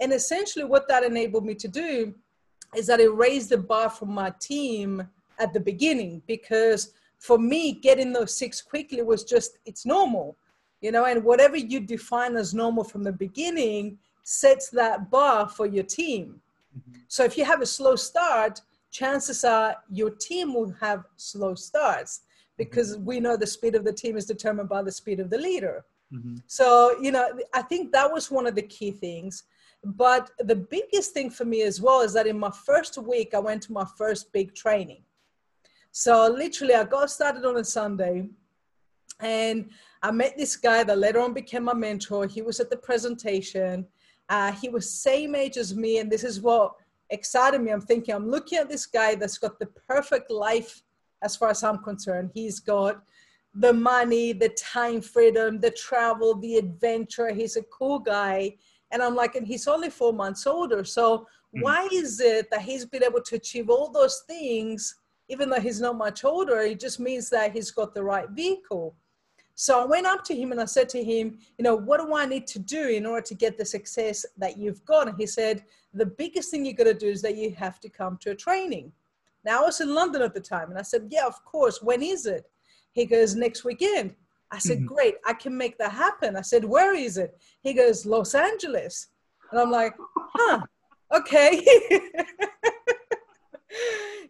And 0.00 0.12
essentially, 0.12 0.64
what 0.64 0.88
that 0.88 1.04
enabled 1.04 1.44
me 1.44 1.54
to 1.54 1.68
do 1.68 2.14
is 2.74 2.86
that 2.88 3.00
it 3.00 3.14
raised 3.14 3.50
the 3.50 3.58
bar 3.58 3.88
for 3.88 4.06
my 4.06 4.32
team 4.40 5.06
at 5.38 5.52
the 5.52 5.60
beginning 5.60 6.22
because 6.26 6.92
for 7.18 7.38
me, 7.38 7.72
getting 7.72 8.12
those 8.12 8.36
six 8.36 8.60
quickly 8.60 9.02
was 9.02 9.24
just, 9.24 9.58
it's 9.64 9.86
normal, 9.86 10.36
you 10.80 10.92
know, 10.92 11.04
and 11.04 11.24
whatever 11.24 11.56
you 11.56 11.80
define 11.80 12.36
as 12.36 12.52
normal 12.52 12.84
from 12.84 13.02
the 13.02 13.12
beginning 13.12 13.98
sets 14.24 14.68
that 14.70 15.10
bar 15.10 15.48
for 15.48 15.66
your 15.66 15.84
team. 15.84 16.40
Mm-hmm. 16.76 17.00
So 17.08 17.24
if 17.24 17.38
you 17.38 17.44
have 17.44 17.62
a 17.62 17.66
slow 17.66 17.96
start, 17.96 18.60
chances 18.94 19.44
are 19.44 19.76
your 19.90 20.10
team 20.10 20.54
will 20.54 20.72
have 20.80 21.04
slow 21.16 21.54
starts 21.56 22.20
because 22.56 22.96
we 22.98 23.18
know 23.18 23.36
the 23.36 23.46
speed 23.46 23.74
of 23.74 23.84
the 23.84 23.92
team 23.92 24.16
is 24.16 24.24
determined 24.24 24.68
by 24.68 24.82
the 24.82 24.92
speed 24.92 25.18
of 25.18 25.28
the 25.30 25.36
leader. 25.36 25.84
Mm-hmm. 26.12 26.36
So, 26.46 26.96
you 27.02 27.10
know, 27.10 27.28
I 27.52 27.62
think 27.62 27.90
that 27.90 28.10
was 28.10 28.30
one 28.30 28.46
of 28.46 28.54
the 28.54 28.62
key 28.62 28.92
things. 28.92 29.42
But 29.82 30.30
the 30.38 30.54
biggest 30.54 31.12
thing 31.12 31.28
for 31.28 31.44
me 31.44 31.62
as 31.62 31.80
well 31.80 32.02
is 32.02 32.12
that 32.12 32.28
in 32.28 32.38
my 32.38 32.52
first 32.64 32.96
week, 32.96 33.34
I 33.34 33.40
went 33.40 33.62
to 33.64 33.72
my 33.72 33.84
first 33.98 34.32
big 34.32 34.54
training. 34.54 35.02
So, 35.90 36.28
literally, 36.28 36.74
I 36.74 36.84
got 36.84 37.10
started 37.10 37.44
on 37.44 37.56
a 37.56 37.64
Sunday 37.64 38.28
and 39.20 39.70
I 40.02 40.12
met 40.12 40.36
this 40.38 40.56
guy 40.56 40.84
that 40.84 40.98
later 40.98 41.20
on 41.20 41.32
became 41.32 41.64
my 41.64 41.74
mentor. 41.74 42.26
He 42.26 42.42
was 42.42 42.60
at 42.60 42.70
the 42.70 42.76
presentation. 42.76 43.86
Uh, 44.28 44.52
he 44.52 44.68
was 44.68 44.88
same 44.88 45.34
age 45.34 45.56
as 45.56 45.74
me, 45.74 45.98
and 45.98 46.10
this 46.10 46.24
is 46.24 46.40
what 46.40 46.74
excited 47.14 47.60
me. 47.60 47.70
I'm 47.70 47.80
thinking, 47.80 48.14
I'm 48.14 48.30
looking 48.30 48.58
at 48.58 48.68
this 48.68 48.86
guy 48.86 49.14
that's 49.14 49.38
got 49.38 49.58
the 49.58 49.66
perfect 49.88 50.30
life 50.30 50.82
as 51.22 51.36
far 51.36 51.50
as 51.50 51.62
I'm 51.62 51.78
concerned. 51.78 52.30
He's 52.34 52.60
got 52.60 53.02
the 53.54 53.72
money, 53.72 54.32
the 54.32 54.50
time 54.50 55.00
freedom, 55.00 55.60
the 55.60 55.70
travel, 55.70 56.34
the 56.36 56.56
adventure. 56.56 57.32
He's 57.32 57.56
a 57.56 57.62
cool 57.62 57.98
guy. 57.98 58.56
And 58.90 59.02
I'm 59.02 59.14
like, 59.14 59.34
and 59.34 59.46
he's 59.46 59.66
only 59.66 59.90
four 59.90 60.12
months 60.12 60.46
older. 60.46 60.84
So 60.84 61.26
mm. 61.56 61.62
why 61.62 61.88
is 61.92 62.20
it 62.20 62.50
that 62.50 62.62
he's 62.62 62.84
been 62.84 63.04
able 63.04 63.22
to 63.22 63.36
achieve 63.36 63.70
all 63.70 63.90
those 63.90 64.22
things, 64.26 64.96
even 65.28 65.48
though 65.48 65.60
he's 65.60 65.80
not 65.80 65.96
much 65.96 66.24
older? 66.24 66.60
It 66.60 66.80
just 66.80 67.00
means 67.00 67.30
that 67.30 67.52
he's 67.52 67.70
got 67.70 67.94
the 67.94 68.04
right 68.04 68.28
vehicle. 68.30 68.94
So 69.56 69.80
I 69.80 69.86
went 69.86 70.06
up 70.06 70.24
to 70.24 70.34
him 70.34 70.50
and 70.50 70.60
I 70.60 70.64
said 70.64 70.88
to 70.90 71.02
him, 71.02 71.38
you 71.58 71.62
know, 71.62 71.76
what 71.76 72.00
do 72.00 72.12
I 72.14 72.26
need 72.26 72.46
to 72.48 72.58
do 72.58 72.88
in 72.88 73.06
order 73.06 73.24
to 73.26 73.34
get 73.34 73.56
the 73.56 73.64
success 73.64 74.26
that 74.36 74.58
you've 74.58 74.84
got? 74.84 75.08
And 75.08 75.16
he 75.16 75.26
said, 75.26 75.64
the 75.94 76.06
biggest 76.06 76.50
thing 76.50 76.64
you've 76.64 76.76
got 76.76 76.84
to 76.84 76.94
do 76.94 77.08
is 77.08 77.22
that 77.22 77.36
you 77.36 77.52
have 77.52 77.80
to 77.80 77.88
come 77.88 78.18
to 78.18 78.32
a 78.32 78.34
training. 78.34 78.92
Now 79.44 79.62
I 79.62 79.66
was 79.66 79.80
in 79.80 79.94
London 79.94 80.22
at 80.22 80.34
the 80.34 80.40
time 80.40 80.70
and 80.70 80.78
I 80.78 80.82
said, 80.82 81.08
yeah, 81.10 81.26
of 81.26 81.44
course. 81.44 81.82
When 81.82 82.02
is 82.02 82.26
it? 82.26 82.50
He 82.92 83.04
goes, 83.04 83.34
next 83.34 83.64
weekend. 83.64 84.14
I 84.50 84.58
said, 84.58 84.80
Mhm. 84.80 84.86
great, 84.86 85.16
I 85.24 85.32
can 85.32 85.56
make 85.56 85.78
that 85.78 85.92
happen. 85.92 86.36
I 86.36 86.42
said, 86.42 86.64
where 86.64 86.94
is 86.94 87.16
it? 87.16 87.36
He 87.62 87.74
goes, 87.74 88.06
Los 88.06 88.34
Angeles. 88.34 89.08
And 89.50 89.60
I'm 89.60 89.70
like, 89.70 89.94
huh, 90.16 90.60
okay. 91.14 91.64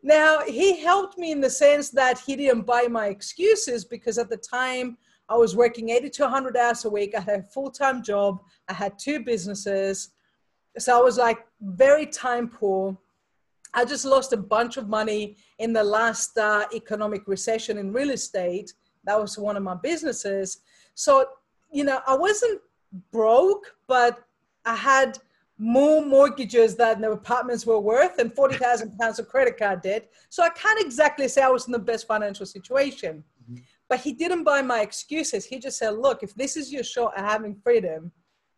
now, 0.02 0.40
he 0.46 0.80
helped 0.80 1.18
me 1.18 1.32
in 1.32 1.40
the 1.40 1.50
sense 1.50 1.90
that 1.90 2.18
he 2.18 2.36
didn't 2.36 2.62
buy 2.62 2.86
my 2.88 3.08
excuses 3.08 3.84
because 3.84 4.18
at 4.18 4.30
the 4.30 4.36
time 4.36 4.96
I 5.28 5.36
was 5.36 5.56
working 5.56 5.90
80 5.90 6.10
to 6.10 6.22
100 6.24 6.56
hours 6.56 6.84
a 6.84 6.90
week. 6.90 7.14
I 7.14 7.20
had 7.20 7.40
a 7.40 7.44
full 7.44 7.70
time 7.70 8.02
job, 8.02 8.42
I 8.68 8.72
had 8.72 8.98
two 8.98 9.24
businesses. 9.24 10.10
So 10.78 10.98
I 10.98 11.02
was 11.02 11.18
like 11.18 11.46
very 11.60 12.06
time 12.06 12.48
poor. 12.48 12.96
I 13.72 13.84
just 13.84 14.04
lost 14.04 14.32
a 14.32 14.36
bunch 14.36 14.76
of 14.76 14.88
money 14.88 15.36
in 15.58 15.72
the 15.72 15.82
last 15.82 16.36
uh, 16.38 16.64
economic 16.72 17.26
recession 17.26 17.78
in 17.78 17.92
real 17.92 18.10
estate. 18.10 18.72
That 19.04 19.20
was 19.20 19.36
one 19.38 19.56
of 19.56 19.62
my 19.62 19.74
businesses. 19.74 20.60
So, 20.94 21.26
you 21.72 21.84
know, 21.84 22.00
I 22.06 22.14
wasn't 22.16 22.60
broke, 23.10 23.74
but 23.88 24.24
I 24.64 24.76
had 24.76 25.18
more 25.58 26.04
mortgages 26.04 26.74
than 26.76 27.00
the 27.00 27.12
apartments 27.12 27.64
were 27.66 27.78
worth 27.80 28.18
and 28.18 28.32
40,000 28.32 28.98
pounds 28.98 29.18
of 29.18 29.28
credit 29.28 29.56
card 29.56 29.82
debt. 29.82 30.10
So 30.28 30.42
I 30.42 30.50
can't 30.50 30.80
exactly 30.80 31.28
say 31.28 31.42
I 31.42 31.48
was 31.48 31.66
in 31.66 31.72
the 31.72 31.78
best 31.78 32.06
financial 32.06 32.46
situation. 32.46 33.22
Mhm. 33.50 33.62
But 33.88 34.00
he 34.00 34.12
didn't 34.12 34.44
buy 34.44 34.62
my 34.62 34.80
excuses. 34.80 35.44
He 35.44 35.58
just 35.58 35.78
said, 35.78 35.90
look, 35.90 36.22
if 36.22 36.34
this 36.34 36.56
is 36.56 36.72
your 36.72 36.82
shot 36.82 37.12
at 37.16 37.24
having 37.24 37.54
freedom, 37.54 38.10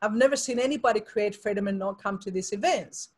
I've 0.06 0.14
never 0.14 0.36
seen 0.36 0.58
anybody 0.58 1.00
create 1.00 1.34
freedom 1.34 1.66
and 1.68 1.78
not 1.78 2.00
come 2.02 2.18
to 2.20 2.30
these 2.30 2.52
events. 2.52 3.10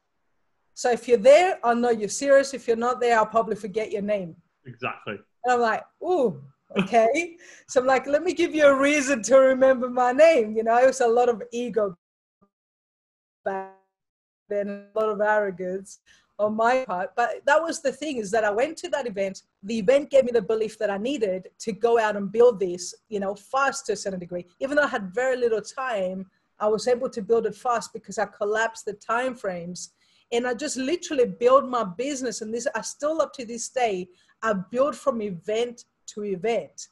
So 0.75 0.91
if 0.91 1.07
you're 1.07 1.19
there, 1.19 1.59
I'll 1.63 1.77
know 1.77 1.91
you're 1.91 2.09
serious. 2.09 2.55
If 2.55 2.67
you're 2.67 2.77
not 2.77 3.01
there, 3.01 3.19
I'll 3.19 3.27
probably 3.27 3.57
forget 3.57 3.93
your 3.93 4.03
name. 4.03 4.35
Exactly. 4.65 5.19
And 5.45 5.53
I'm 5.53 5.61
like, 5.61 5.83
ooh, 6.03 6.41
okay. 6.79 7.37
so 7.69 7.81
I'm 7.81 7.87
like, 7.87 8.07
let 8.07 8.23
me 8.23 8.33
give 8.33 8.55
you 8.55 8.67
a 8.67 8.75
reason 8.75 9.23
to 9.25 9.37
remember 9.37 9.91
my 9.91 10.13
name. 10.13 10.57
You 10.57 10.63
know, 10.63 10.79
it 10.79 10.87
was 10.87 11.01
a 11.01 11.07
lot 11.07 11.29
of 11.29 11.43
ego 11.53 11.95
back 13.45 13.75
then, 14.49 14.69
a 14.69 14.99
lot 14.99 15.11
of 15.11 15.21
arrogance 15.21 15.99
on 16.39 16.55
my 16.55 16.85
part. 16.85 17.11
But 17.17 17.43
that 17.47 17.61
was 17.61 17.83
the 17.83 17.93
thing 17.93 18.19
is 18.19 18.31
that 18.31 18.45
I 18.45 18.51
went 18.51 18.77
to 18.79 18.89
that 18.91 19.07
event. 19.07 19.43
The 19.63 19.79
event 19.79 20.11
gave 20.11 20.25
me 20.25 20.31
the 20.33 20.43
belief 20.43 20.79
that 20.79 20.91
I 20.91 20.99
needed 20.99 21.49
to 21.59 21.73
go 21.73 21.99
out 21.99 22.17
and 22.17 22.31
build 22.31 22.61
this, 22.61 22.95
you 23.09 23.21
know, 23.21 23.35
fast 23.35 23.87
to 23.87 23.93
a 23.93 23.97
certain 23.97 24.21
degree. 24.21 24.47
Even 24.61 24.77
though 24.77 24.85
I 24.85 24.89
had 24.89 25.13
very 25.13 25.37
little 25.37 25.61
time, 25.61 26.27
I 26.61 26.69
was 26.69 26.89
able 26.89 27.09
to 27.11 27.23
build 27.23 27.47
it 27.47 27.55
fast 27.55 27.93
because 27.93 28.19
I 28.19 28.27
collapsed 28.27 28.85
the 28.85 28.95
time 28.95 29.35
frames. 29.35 29.91
And 30.33 30.47
I 30.47 30.55
just 30.55 30.77
literally 30.77 31.27
build 31.27 31.69
my 31.69 31.85
business. 31.85 32.43
And 32.43 32.53
this 32.53 32.67
I 32.75 32.83
still 32.83 33.23
up 33.23 33.33
to 33.35 33.47
this 33.47 33.69
day, 33.69 34.09
I 34.43 34.53
build 34.53 34.95
from 34.97 35.23
event 35.23 35.85
to 36.09 36.25
event. 36.25 36.89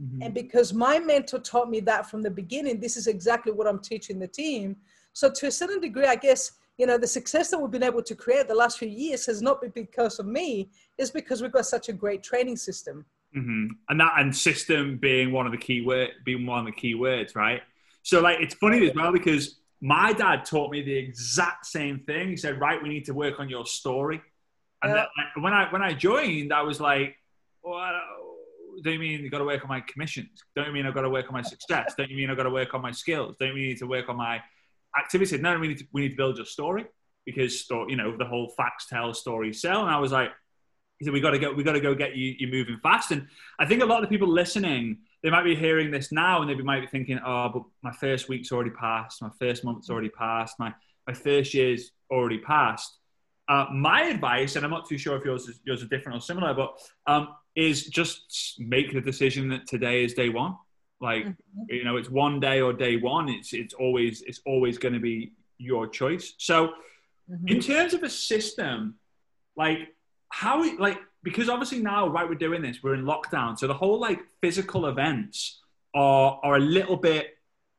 Mm-hmm. 0.00 0.22
And 0.22 0.34
because 0.34 0.72
my 0.72 0.98
mentor 0.98 1.38
taught 1.38 1.70
me 1.70 1.80
that 1.80 2.10
from 2.10 2.22
the 2.22 2.30
beginning, 2.30 2.80
this 2.80 2.96
is 2.96 3.06
exactly 3.06 3.52
what 3.52 3.66
I'm 3.66 3.78
teaching 3.78 4.18
the 4.18 4.26
team. 4.26 4.76
So 5.12 5.30
to 5.30 5.46
a 5.46 5.50
certain 5.50 5.80
degree, 5.80 6.06
I 6.06 6.16
guess 6.16 6.52
you 6.78 6.86
know 6.86 6.98
the 6.98 7.06
success 7.06 7.50
that 7.50 7.58
we've 7.58 7.70
been 7.70 7.82
able 7.82 8.02
to 8.02 8.14
create 8.14 8.48
the 8.48 8.54
last 8.54 8.78
few 8.78 8.88
years 8.88 9.26
has 9.26 9.42
not 9.42 9.60
been 9.60 9.70
because 9.70 10.18
of 10.18 10.26
me 10.26 10.70
it's 10.98 11.10
because 11.10 11.42
we've 11.42 11.52
got 11.52 11.66
such 11.66 11.88
a 11.88 11.92
great 11.92 12.22
training 12.22 12.56
system 12.56 13.04
mm-hmm. 13.36 13.66
and 13.88 14.00
that 14.00 14.12
and 14.18 14.34
system 14.34 14.96
being 14.96 15.32
one 15.32 15.46
of 15.46 15.52
the 15.52 15.58
key 15.58 15.82
word 15.82 16.10
being 16.24 16.46
one 16.46 16.60
of 16.60 16.66
the 16.66 16.72
key 16.72 16.94
words 16.94 17.34
right 17.36 17.62
so 18.02 18.20
like 18.20 18.38
it's 18.40 18.54
funny 18.54 18.88
as 18.88 18.94
well 18.94 19.12
because 19.12 19.58
my 19.80 20.12
dad 20.12 20.44
taught 20.44 20.70
me 20.70 20.82
the 20.82 20.94
exact 20.94 21.66
same 21.66 21.98
thing 22.00 22.28
he 22.28 22.36
said 22.36 22.60
right 22.60 22.82
we 22.82 22.88
need 22.88 23.04
to 23.04 23.14
work 23.14 23.40
on 23.40 23.48
your 23.48 23.66
story 23.66 24.20
and 24.82 24.92
that, 24.92 25.08
like, 25.16 25.44
when 25.44 25.52
i 25.52 25.70
when 25.72 25.82
i 25.82 25.92
joined 25.92 26.52
i 26.52 26.62
was 26.62 26.80
like 26.80 27.16
well, 27.62 27.92
don't 28.82 28.94
you 28.94 28.98
mean 28.98 29.20
you 29.20 29.30
got 29.30 29.38
to 29.38 29.44
work 29.44 29.62
on 29.62 29.68
my 29.68 29.80
commissions? 29.80 30.42
Don't 30.56 30.66
you 30.66 30.72
mean 30.72 30.86
I've 30.86 30.94
got 30.94 31.02
to 31.02 31.10
work 31.10 31.26
on 31.26 31.32
my 31.32 31.42
success? 31.42 31.94
Don't 31.96 32.10
you 32.10 32.16
mean 32.16 32.30
I've 32.30 32.36
got 32.36 32.44
to 32.44 32.50
work 32.50 32.74
on 32.74 32.82
my 32.82 32.90
skills? 32.90 33.36
Don't 33.38 33.50
you 33.50 33.54
mean 33.54 33.68
need 33.68 33.78
to 33.78 33.86
work 33.86 34.08
on 34.08 34.16
my 34.16 34.42
activity 34.98 35.30
said, 35.30 35.42
no, 35.42 35.58
we 35.58 35.68
need 35.68 35.78
to, 35.78 35.84
we 35.92 36.02
need 36.02 36.10
to 36.10 36.16
build 36.16 36.36
your 36.36 36.46
story 36.46 36.86
because, 37.24 37.66
you 37.70 37.96
know, 37.96 38.16
the 38.16 38.24
whole 38.24 38.48
facts 38.56 38.86
tell, 38.88 39.14
stories 39.14 39.60
sell. 39.60 39.82
And 39.82 39.90
I 39.90 39.98
was 39.98 40.12
like, 40.12 40.30
he 40.98 41.04
said, 41.04 41.14
we 41.14 41.20
got 41.20 41.30
to 41.30 41.38
go, 41.38 41.52
we 41.52 41.62
got 41.62 41.72
to 41.72 41.80
go 41.80 41.94
get 41.94 42.16
you, 42.16 42.34
you 42.38 42.48
moving 42.48 42.78
fast. 42.82 43.10
And 43.10 43.28
I 43.58 43.66
think 43.66 43.82
a 43.82 43.86
lot 43.86 44.02
of 44.02 44.08
the 44.08 44.14
people 44.14 44.28
listening, 44.28 44.98
they 45.22 45.30
might 45.30 45.44
be 45.44 45.54
hearing 45.54 45.90
this 45.90 46.10
now 46.10 46.42
and 46.42 46.50
they 46.50 46.54
might 46.56 46.80
be 46.80 46.86
thinking, 46.86 47.18
oh, 47.24 47.48
but 47.48 47.62
my 47.82 47.92
first 47.92 48.28
week's 48.28 48.50
already 48.50 48.70
passed. 48.70 49.22
My 49.22 49.30
first 49.40 49.64
month's 49.64 49.88
already 49.88 50.08
passed. 50.08 50.58
My, 50.58 50.74
my 51.06 51.14
first 51.14 51.54
year's 51.54 51.92
already 52.10 52.38
passed. 52.38 52.98
Uh, 53.48 53.66
my 53.72 54.02
advice, 54.02 54.56
and 54.56 54.64
I'm 54.64 54.70
not 54.70 54.88
too 54.88 54.98
sure 54.98 55.16
if 55.16 55.24
yours 55.24 55.48
is, 55.48 55.60
yours 55.64 55.82
are 55.82 55.86
different 55.86 56.18
or 56.18 56.20
similar, 56.20 56.54
but 56.54 56.78
um, 57.06 57.28
is 57.54 57.86
just 57.86 58.56
make 58.58 58.92
the 58.92 59.00
decision 59.00 59.48
that 59.50 59.66
today 59.66 60.04
is 60.04 60.14
day 60.14 60.28
one. 60.28 60.56
Like 61.00 61.24
mm-hmm. 61.24 61.62
you 61.68 61.84
know, 61.84 61.96
it's 61.96 62.08
one 62.08 62.38
day 62.38 62.60
or 62.60 62.72
day 62.72 62.96
one. 62.96 63.28
It's 63.28 63.52
it's 63.52 63.74
always 63.74 64.22
it's 64.22 64.40
always 64.46 64.78
going 64.78 64.94
to 64.94 65.00
be 65.00 65.32
your 65.58 65.88
choice. 65.88 66.34
So, 66.38 66.68
mm-hmm. 67.28 67.48
in 67.48 67.60
terms 67.60 67.92
of 67.94 68.04
a 68.04 68.08
system, 68.08 68.94
like 69.56 69.88
how 70.28 70.64
like 70.78 70.98
because 71.22 71.48
obviously 71.48 71.80
now 71.80 72.08
right 72.08 72.28
we're 72.28 72.34
doing 72.34 72.62
this 72.62 72.82
we're 72.82 72.94
in 72.94 73.04
lockdown 73.04 73.58
so 73.58 73.66
the 73.66 73.74
whole 73.74 74.00
like 74.00 74.20
physical 74.40 74.86
events 74.86 75.60
are 75.94 76.40
are 76.42 76.56
a 76.56 76.60
little 76.60 76.96
bit 76.96 77.38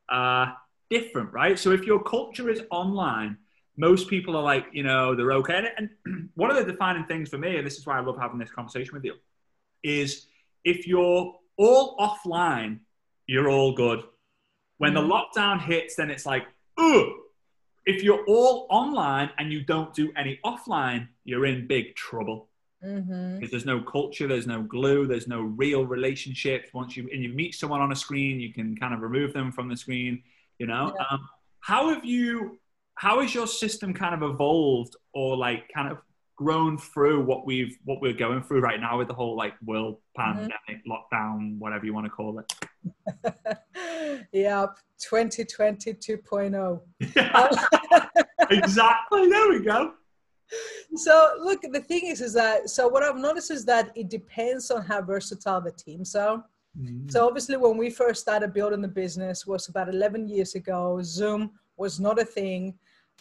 uh 0.09 0.47
different 0.89 1.31
right 1.33 1.57
so 1.57 1.71
if 1.71 1.85
your 1.85 2.01
culture 2.03 2.49
is 2.49 2.61
online 2.69 3.37
most 3.75 4.07
people 4.07 4.35
are 4.35 4.43
like 4.43 4.65
you 4.71 4.83
know 4.83 5.15
they're 5.15 5.31
okay 5.31 5.67
and, 5.77 5.89
and 6.05 6.29
one 6.35 6.51
of 6.51 6.57
the 6.57 6.71
defining 6.71 7.05
things 7.05 7.29
for 7.29 7.37
me 7.37 7.57
and 7.57 7.65
this 7.65 7.77
is 7.77 7.85
why 7.85 7.97
i 7.97 8.01
love 8.01 8.17
having 8.17 8.37
this 8.37 8.51
conversation 8.51 8.93
with 8.93 9.03
you 9.03 9.15
is 9.83 10.27
if 10.63 10.87
you're 10.87 11.33
all 11.57 11.97
offline 11.97 12.79
you're 13.27 13.49
all 13.49 13.73
good. 13.73 14.03
When 14.77 14.93
mm-hmm. 14.93 15.07
the 15.07 15.13
lockdown 15.13 15.61
hits, 15.61 15.95
then 15.95 16.09
it's 16.09 16.25
like, 16.25 16.45
ugh. 16.77 17.07
If 17.85 18.01
you're 18.01 18.23
all 18.27 18.67
online 18.69 19.29
and 19.37 19.51
you 19.51 19.61
don't 19.61 19.93
do 19.93 20.11
any 20.15 20.39
offline, 20.45 21.09
you're 21.25 21.45
in 21.45 21.67
big 21.67 21.95
trouble. 21.95 22.47
Mm-hmm. 22.83 23.35
Because 23.35 23.51
there's 23.51 23.65
no 23.65 23.81
culture, 23.81 24.27
there's 24.27 24.47
no 24.47 24.61
glue, 24.61 25.07
there's 25.07 25.27
no 25.27 25.41
real 25.41 25.85
relationships. 25.85 26.69
Once 26.73 26.97
you 26.97 27.09
and 27.11 27.23
you 27.23 27.29
meet 27.29 27.55
someone 27.55 27.81
on 27.81 27.91
a 27.91 27.95
screen, 27.95 28.39
you 28.39 28.53
can 28.53 28.75
kind 28.75 28.93
of 28.93 29.01
remove 29.01 29.33
them 29.33 29.51
from 29.51 29.69
the 29.69 29.77
screen. 29.77 30.21
You 30.59 30.67
know, 30.67 30.93
yeah. 30.97 31.05
um, 31.09 31.29
how 31.59 31.93
have 31.93 32.03
you? 32.03 32.59
How 32.95 33.21
has 33.21 33.33
your 33.33 33.47
system 33.47 33.93
kind 33.93 34.13
of 34.13 34.29
evolved, 34.29 34.95
or 35.13 35.37
like 35.37 35.71
kind 35.73 35.91
of 35.91 35.97
grown 36.35 36.77
through 36.77 37.23
what 37.23 37.45
we've 37.45 37.77
what 37.85 38.01
we're 38.01 38.13
going 38.13 38.41
through 38.43 38.59
right 38.59 38.79
now 38.79 38.97
with 38.97 39.07
the 39.07 39.13
whole 39.13 39.35
like 39.35 39.53
world 39.65 39.97
mm-hmm. 40.17 40.39
pandemic, 40.39 40.85
mm-hmm. 40.85 40.91
lockdown, 40.91 41.57
whatever 41.59 41.85
you 41.85 41.93
want 41.93 42.05
to 42.05 42.09
call 42.09 42.39
it? 42.39 42.53
yeah, 44.33 44.65
2020 44.99 45.93
2.0. 45.93 46.81
exactly. 48.49 49.29
There 49.29 49.49
we 49.49 49.63
go. 49.63 49.93
So 50.95 51.31
look, 51.39 51.61
the 51.61 51.81
thing 51.81 52.05
is, 52.05 52.21
is 52.21 52.33
that 52.33 52.69
so 52.69 52.87
what 52.87 53.03
I've 53.03 53.17
noticed 53.17 53.51
is 53.51 53.65
that 53.65 53.91
it 53.95 54.09
depends 54.09 54.69
on 54.71 54.83
how 54.83 55.01
versatile 55.01 55.61
the 55.61 55.71
teams 55.71 56.15
are. 56.15 56.43
Mm-hmm. 56.79 57.09
So 57.09 57.27
obviously, 57.27 57.57
when 57.57 57.77
we 57.77 57.89
first 57.89 58.21
started 58.21 58.53
building 58.53 58.81
the 58.81 58.87
business 58.87 59.45
was 59.45 59.67
about 59.67 59.89
11 59.89 60.27
years 60.27 60.55
ago. 60.55 60.99
Zoom 61.03 61.51
was 61.77 61.99
not 61.99 62.19
a 62.19 62.25
thing. 62.25 62.75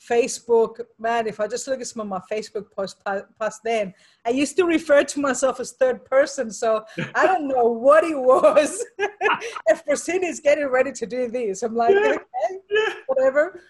Facebook, 0.08 0.80
man, 0.98 1.26
if 1.26 1.38
I 1.38 1.46
just 1.46 1.68
look 1.68 1.80
at 1.80 1.86
some 1.86 2.00
of 2.00 2.08
my 2.08 2.20
Facebook 2.30 2.72
posts 2.72 3.00
past 3.38 3.60
then, 3.64 3.94
I 4.24 4.30
used 4.30 4.56
to 4.56 4.64
refer 4.64 5.04
to 5.04 5.20
myself 5.20 5.60
as 5.60 5.72
third 5.72 6.04
person. 6.04 6.50
So 6.50 6.84
I 7.14 7.26
don't 7.26 7.46
know 7.46 7.64
what 7.86 8.04
it 8.04 8.18
was. 8.18 8.84
if 8.98 9.82
Francine 9.84 10.24
is 10.24 10.40
getting 10.40 10.66
ready 10.66 10.92
to 10.92 11.06
do 11.06 11.28
this, 11.28 11.62
I'm 11.62 11.76
like, 11.76 11.94
yeah. 11.94 12.16
okay, 12.16 12.94
whatever. 13.06 13.62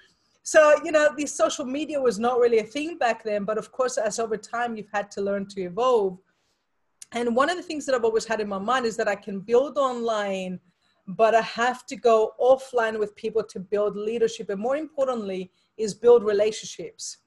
So, 0.42 0.75
you 0.84 0.90
know, 0.90 1.08
the 1.16 1.26
social 1.26 1.64
media 1.64 2.00
was 2.00 2.18
not 2.18 2.38
really 2.38 2.58
a 2.58 2.64
thing 2.64 2.99
back 2.99 3.22
then. 3.22 3.44
But 3.44 3.58
of 3.58 3.70
course, 3.70 3.96
as 3.96 4.18
over 4.18 4.37
time, 4.37 4.76
you've 4.76 4.90
had 4.92 5.11
to 5.12 5.20
learn 5.20 5.46
to 5.49 5.62
evolve. 5.62 6.18
And 7.12 7.37
one 7.37 7.50
of 7.50 7.56
the 7.56 7.62
things 7.62 7.87
that 7.87 7.94
I've 7.94 8.04
always 8.04 8.25
had 8.25 8.40
in 8.40 8.49
my 8.49 8.58
mind 8.58 8.87
is 8.87 8.96
that 8.96 9.08
I 9.08 9.14
can 9.14 9.40
build 9.40 9.76
online, 9.76 10.58
but 11.06 11.34
I 11.34 11.42
have 11.42 11.87
to 11.87 11.96
go 11.96 12.32
offline 12.40 12.99
with 12.99 13.14
people 13.16 13.42
to 13.44 13.61
build 13.61 13.96
leadership. 13.96 14.50
And 14.50 14.61
more 14.61 14.76
importantly, 14.76 15.50
is 15.76 15.94
build 15.94 16.25
relationships. 16.25 17.18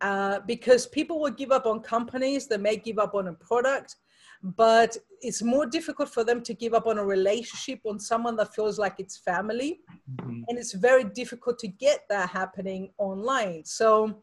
Uh, 0.00 0.40
because 0.46 0.86
people 0.86 1.20
will 1.20 1.30
give 1.30 1.52
up 1.52 1.64
on 1.64 1.78
companies, 1.80 2.48
they 2.48 2.56
may 2.56 2.76
give 2.76 2.98
up 2.98 3.14
on 3.14 3.28
a 3.28 3.32
product, 3.34 3.96
but 4.42 4.96
it's 5.20 5.42
more 5.42 5.66
difficult 5.66 6.08
for 6.08 6.24
them 6.24 6.42
to 6.42 6.52
give 6.52 6.74
up 6.74 6.86
on 6.86 6.98
a 6.98 7.04
relationship 7.04 7.80
on 7.86 7.98
someone 8.00 8.34
that 8.36 8.54
feels 8.54 8.78
like 8.78 8.94
it's 8.98 9.16
family. 9.16 9.80
Mm-hmm. 10.16 10.42
And 10.48 10.58
it's 10.58 10.72
very 10.72 11.04
difficult 11.04 11.58
to 11.60 11.68
get 11.68 12.00
that 12.08 12.30
happening 12.30 12.90
online. 12.98 13.64
So 13.64 14.22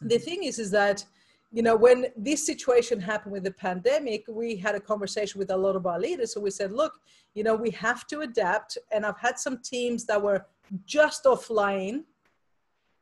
the 0.00 0.18
thing 0.18 0.42
is, 0.42 0.58
is 0.58 0.72
that, 0.72 1.04
you 1.52 1.62
know, 1.62 1.76
when 1.76 2.06
this 2.16 2.44
situation 2.44 3.00
happened 3.00 3.32
with 3.32 3.44
the 3.44 3.52
pandemic, 3.52 4.24
we 4.28 4.56
had 4.56 4.74
a 4.74 4.80
conversation 4.80 5.38
with 5.38 5.50
a 5.50 5.56
lot 5.56 5.76
of 5.76 5.86
our 5.86 6.00
leaders. 6.00 6.34
So 6.34 6.40
we 6.40 6.50
said, 6.50 6.72
look, 6.72 6.94
you 7.34 7.44
know, 7.44 7.54
we 7.54 7.70
have 7.70 8.06
to 8.08 8.20
adapt. 8.20 8.76
And 8.90 9.06
I've 9.06 9.18
had 9.18 9.38
some 9.38 9.58
teams 9.58 10.04
that 10.06 10.20
were 10.20 10.46
just 10.84 11.24
offline 11.24 12.02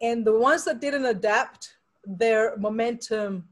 and 0.03 0.25
the 0.25 0.39
ones 0.39 0.65
that 0.65 0.81
didn't 0.81 1.07
adapt, 1.07 1.77
their 2.05 2.57
momentum 2.59 3.49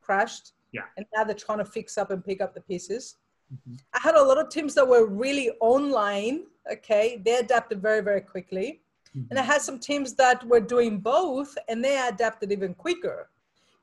crashed. 0.00 0.53
Yeah. 0.74 0.82
And 0.96 1.06
now 1.14 1.24
they're 1.24 1.34
trying 1.34 1.58
to 1.58 1.64
fix 1.64 1.96
up 1.96 2.10
and 2.10 2.24
pick 2.24 2.40
up 2.40 2.54
the 2.54 2.60
pieces. 2.60 3.16
Mm-hmm. 3.52 3.76
I 3.94 4.00
had 4.00 4.16
a 4.16 4.22
lot 4.22 4.38
of 4.38 4.48
teams 4.48 4.74
that 4.74 4.86
were 4.86 5.06
really 5.06 5.50
online. 5.60 6.44
Okay. 6.70 7.22
They 7.24 7.36
adapted 7.36 7.80
very, 7.80 8.02
very 8.02 8.20
quickly. 8.20 8.80
Mm-hmm. 9.16 9.26
And 9.30 9.38
I 9.38 9.42
had 9.42 9.62
some 9.62 9.78
teams 9.78 10.14
that 10.14 10.44
were 10.44 10.60
doing 10.60 10.98
both 10.98 11.56
and 11.68 11.82
they 11.84 11.96
adapted 11.96 12.50
even 12.52 12.74
quicker. 12.74 13.30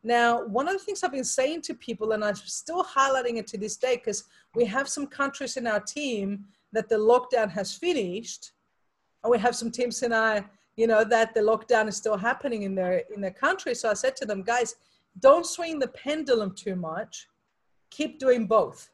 Now, 0.04 0.44
one 0.46 0.68
of 0.68 0.74
the 0.74 0.80
things 0.80 1.04
I've 1.04 1.12
been 1.12 1.24
saying 1.24 1.62
to 1.64 1.76
people, 1.76 2.12
and 2.12 2.26
I'm 2.26 2.36
still 2.36 2.84
highlighting 2.84 3.38
it 3.38 3.48
to 3.48 3.58
this 3.58 3.78
day, 3.78 3.98
because 3.98 4.24
we 4.56 4.66
have 4.66 4.90
some 4.90 5.06
countries 5.06 5.58
in 5.58 5.68
our 5.68 5.80
team 5.80 6.46
that 6.74 6.90
the 6.90 6.96
lockdown 6.96 7.52
has 7.52 7.76
finished, 7.76 8.52
and 9.24 9.30
we 9.30 9.38
have 9.38 9.56
some 9.56 9.70
teams 9.70 10.02
in 10.02 10.12
our 10.12 10.50
you 10.76 10.88
know 10.88 11.04
that 11.04 11.34
the 11.34 11.40
lockdown 11.40 11.88
is 11.88 11.98
still 11.98 12.18
happening 12.18 12.64
in 12.64 12.74
their 12.76 13.04
in 13.14 13.22
their 13.22 13.38
country 13.46 13.76
so 13.76 13.90
i 13.90 13.94
said 13.94 14.16
to 14.16 14.26
them 14.26 14.42
guys 14.42 14.76
don't 15.20 15.46
swing 15.46 15.80
the 15.80 15.88
pendulum 15.88 16.54
too 16.56 16.76
much 16.76 17.28
keep 17.90 18.20
doing 18.20 18.46
both 18.48 18.90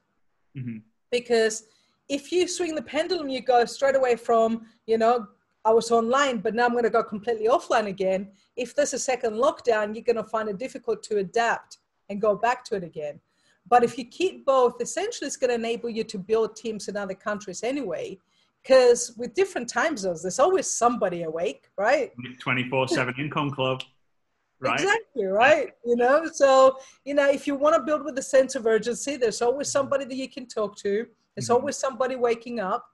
mm-hmm. 0.57 0.77
because 1.11 1.63
if 2.09 2.31
you 2.31 2.47
swing 2.47 2.75
the 2.75 2.81
pendulum 2.81 3.29
you 3.29 3.41
go 3.41 3.65
straight 3.65 3.95
away 3.95 4.15
from 4.15 4.65
you 4.85 4.97
know 4.97 5.27
i 5.65 5.71
was 5.71 5.91
online 5.91 6.37
but 6.39 6.55
now 6.55 6.65
i'm 6.65 6.71
going 6.71 6.83
to 6.83 6.89
go 6.89 7.03
completely 7.03 7.47
offline 7.47 7.87
again 7.87 8.27
if 8.55 8.75
there's 8.75 8.93
a 8.93 8.99
second 8.99 9.33
lockdown 9.33 9.93
you're 9.93 10.03
going 10.03 10.15
to 10.15 10.23
find 10.23 10.49
it 10.49 10.57
difficult 10.57 11.03
to 11.03 11.17
adapt 11.17 11.77
and 12.09 12.21
go 12.21 12.35
back 12.35 12.63
to 12.63 12.75
it 12.75 12.83
again 12.83 13.19
but 13.69 13.83
if 13.83 13.97
you 13.97 14.05
keep 14.05 14.45
both 14.45 14.81
essentially 14.81 15.27
it's 15.27 15.37
going 15.37 15.49
to 15.49 15.55
enable 15.55 15.89
you 15.89 16.03
to 16.03 16.17
build 16.17 16.55
teams 16.55 16.87
in 16.87 16.97
other 16.97 17.13
countries 17.13 17.63
anyway 17.63 18.17
because 18.67 19.13
with 19.17 19.33
different 19.33 19.69
time 19.69 19.95
zones, 19.95 20.21
there's 20.21 20.39
always 20.39 20.67
somebody 20.67 21.23
awake, 21.23 21.69
right? 21.77 22.11
24 22.39 22.89
7 22.89 23.13
income 23.17 23.51
club. 23.51 23.81
Right? 24.59 24.79
Exactly, 24.79 25.25
right? 25.25 25.73
You 25.85 25.95
know, 25.95 26.27
so, 26.31 26.77
you 27.05 27.13
know, 27.13 27.29
if 27.29 27.47
you 27.47 27.55
want 27.55 27.75
to 27.75 27.81
build 27.81 28.03
with 28.03 28.17
a 28.17 28.23
sense 28.23 28.55
of 28.55 28.65
urgency, 28.65 29.15
there's 29.17 29.41
always 29.41 29.69
somebody 29.69 30.05
that 30.05 30.15
you 30.15 30.29
can 30.29 30.47
talk 30.47 30.75
to. 30.77 31.07
There's 31.35 31.49
Mhm. 31.49 31.55
always 31.55 31.77
somebody 31.77 32.15
waking 32.15 32.59
up. 32.59 32.85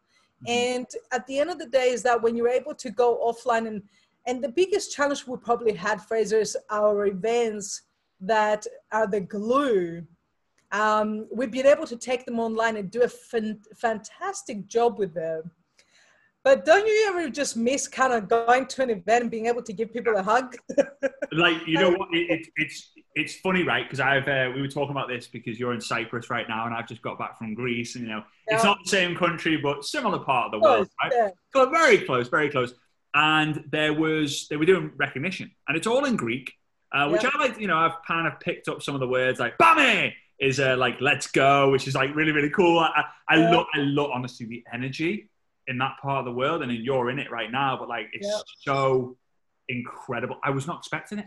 Mhm. 0.46 0.50
And 0.50 0.88
at 1.12 1.25
the 1.27 1.39
end 1.39 1.50
of 1.50 1.60
the 1.60 1.67
day, 1.67 1.89
is 1.91 2.03
that 2.03 2.22
when 2.22 2.36
you're 2.36 2.50
able 2.50 2.75
to 2.75 2.89
go 2.89 3.08
offline 3.25 3.67
and 3.67 3.84
and 4.25 4.41
the 4.41 4.48
biggest 4.48 4.93
challenge 4.93 5.27
we 5.27 5.36
probably 5.36 5.74
had, 5.74 6.01
Fraser, 6.01 6.39
is 6.39 6.58
our 6.70 7.08
events 7.08 7.82
that 8.22 8.65
are 8.89 9.05
the 9.05 9.20
glue. 9.20 10.08
Um, 10.72 11.27
we've 11.29 11.51
been 11.51 11.65
able 11.65 11.86
to 11.88 11.98
take 11.98 12.25
them 12.25 12.39
online 12.39 12.77
and 12.77 12.89
do 12.89 13.01
a 13.03 13.10
fan- 13.10 13.62
fantastic 13.75 14.65
job 14.67 14.98
with 14.98 15.13
them. 15.13 15.51
But 16.44 16.66
don't 16.66 16.86
you 16.86 17.06
ever 17.10 17.30
just 17.30 17.56
miss 17.56 17.88
kind 17.88 18.12
of 18.12 18.28
going 18.28 18.66
to 18.68 18.84
an 18.84 18.90
event 18.90 19.22
and 19.24 19.32
being 19.32 19.46
able 19.46 19.64
to 19.64 19.72
give 19.74 19.94
people 19.94 20.16
a 20.18 20.24
hug? 20.24 20.56
like 21.32 21.66
you 21.66 21.78
know 21.80 21.92
what 21.92 22.10
it, 22.14 22.30
it, 22.30 22.48
it's 22.58 22.92
it's 23.16 23.36
funny 23.38 23.64
right 23.64 23.86
because 23.86 24.00
i've 24.00 24.28
uh, 24.28 24.52
we 24.54 24.62
were 24.62 24.68
talking 24.68 24.92
about 24.92 25.08
this 25.08 25.26
because 25.28 25.60
you're 25.60 25.74
in 25.74 25.82
cyprus 25.82 26.30
right 26.30 26.48
now 26.48 26.66
and 26.66 26.76
i've 26.76 26.88
just 26.88 27.02
got 27.02 27.18
back 27.18 27.38
from 27.38 27.56
greece 27.56 27.96
and 27.96 28.04
you 28.04 28.10
know 28.12 28.24
it's 28.48 28.64
not 28.64 28.78
the 28.84 28.90
same 28.90 29.16
country 29.16 29.58
but 29.58 29.84
similar 29.84 30.20
part 30.20 30.46
of 30.48 30.52
the 30.52 30.60
world 30.60 30.88
right 31.02 31.12
yeah. 31.16 31.30
Close, 31.52 31.70
very 31.72 31.98
close 32.00 32.28
very 32.28 32.50
close 32.50 32.74
and 33.16 33.64
there 33.72 33.94
was 33.94 34.48
they 34.50 34.58
were 34.58 34.66
doing 34.66 34.92
recognition 34.98 35.50
and 35.68 35.76
it's 35.78 35.88
all 35.88 36.06
in 36.06 36.16
greek 36.16 36.54
uh, 36.92 37.10
which 37.10 37.24
Yeah. 37.24 37.32
i 37.34 37.38
like 37.40 37.60
you 37.60 37.68
know 37.68 37.78
i've 37.78 38.04
kind 38.06 38.28
of 38.28 38.40
picked 38.40 38.68
up 38.68 38.84
some 38.84 38.94
of 38.94 39.02
the 39.02 39.08
words 39.08 39.40
like 39.40 39.58
bame 39.58 40.12
is 40.40 40.60
uh, 40.60 40.76
like 40.78 40.98
let's 41.02 41.28
go 41.28 41.72
which 41.72 41.88
is 41.88 41.96
like 41.96 42.14
really 42.16 42.32
really 42.32 42.50
cool 42.52 42.78
i, 42.80 43.04
I, 43.30 43.36
I 43.36 43.38
Yeah. 43.40 43.50
love 43.52 43.66
i 43.74 43.80
love 43.80 44.12
honestly 44.14 44.46
the 44.46 44.64
energy 44.72 45.30
in 45.67 45.77
that 45.77 45.96
part 46.01 46.20
of 46.20 46.25
the 46.25 46.32
world 46.32 46.62
and 46.62 46.72
you're 46.72 47.10
in 47.10 47.20
it 47.20 47.32
right 47.32 47.51
now 47.51 47.77
but 47.77 47.88
like 47.88 48.08
it's 48.13 48.27
Yeah. 48.27 48.39
so 48.74 49.17
incredible 49.70 50.38
i 50.43 50.50
was 50.50 50.67
not 50.67 50.77
expecting 50.79 51.20
it 51.20 51.25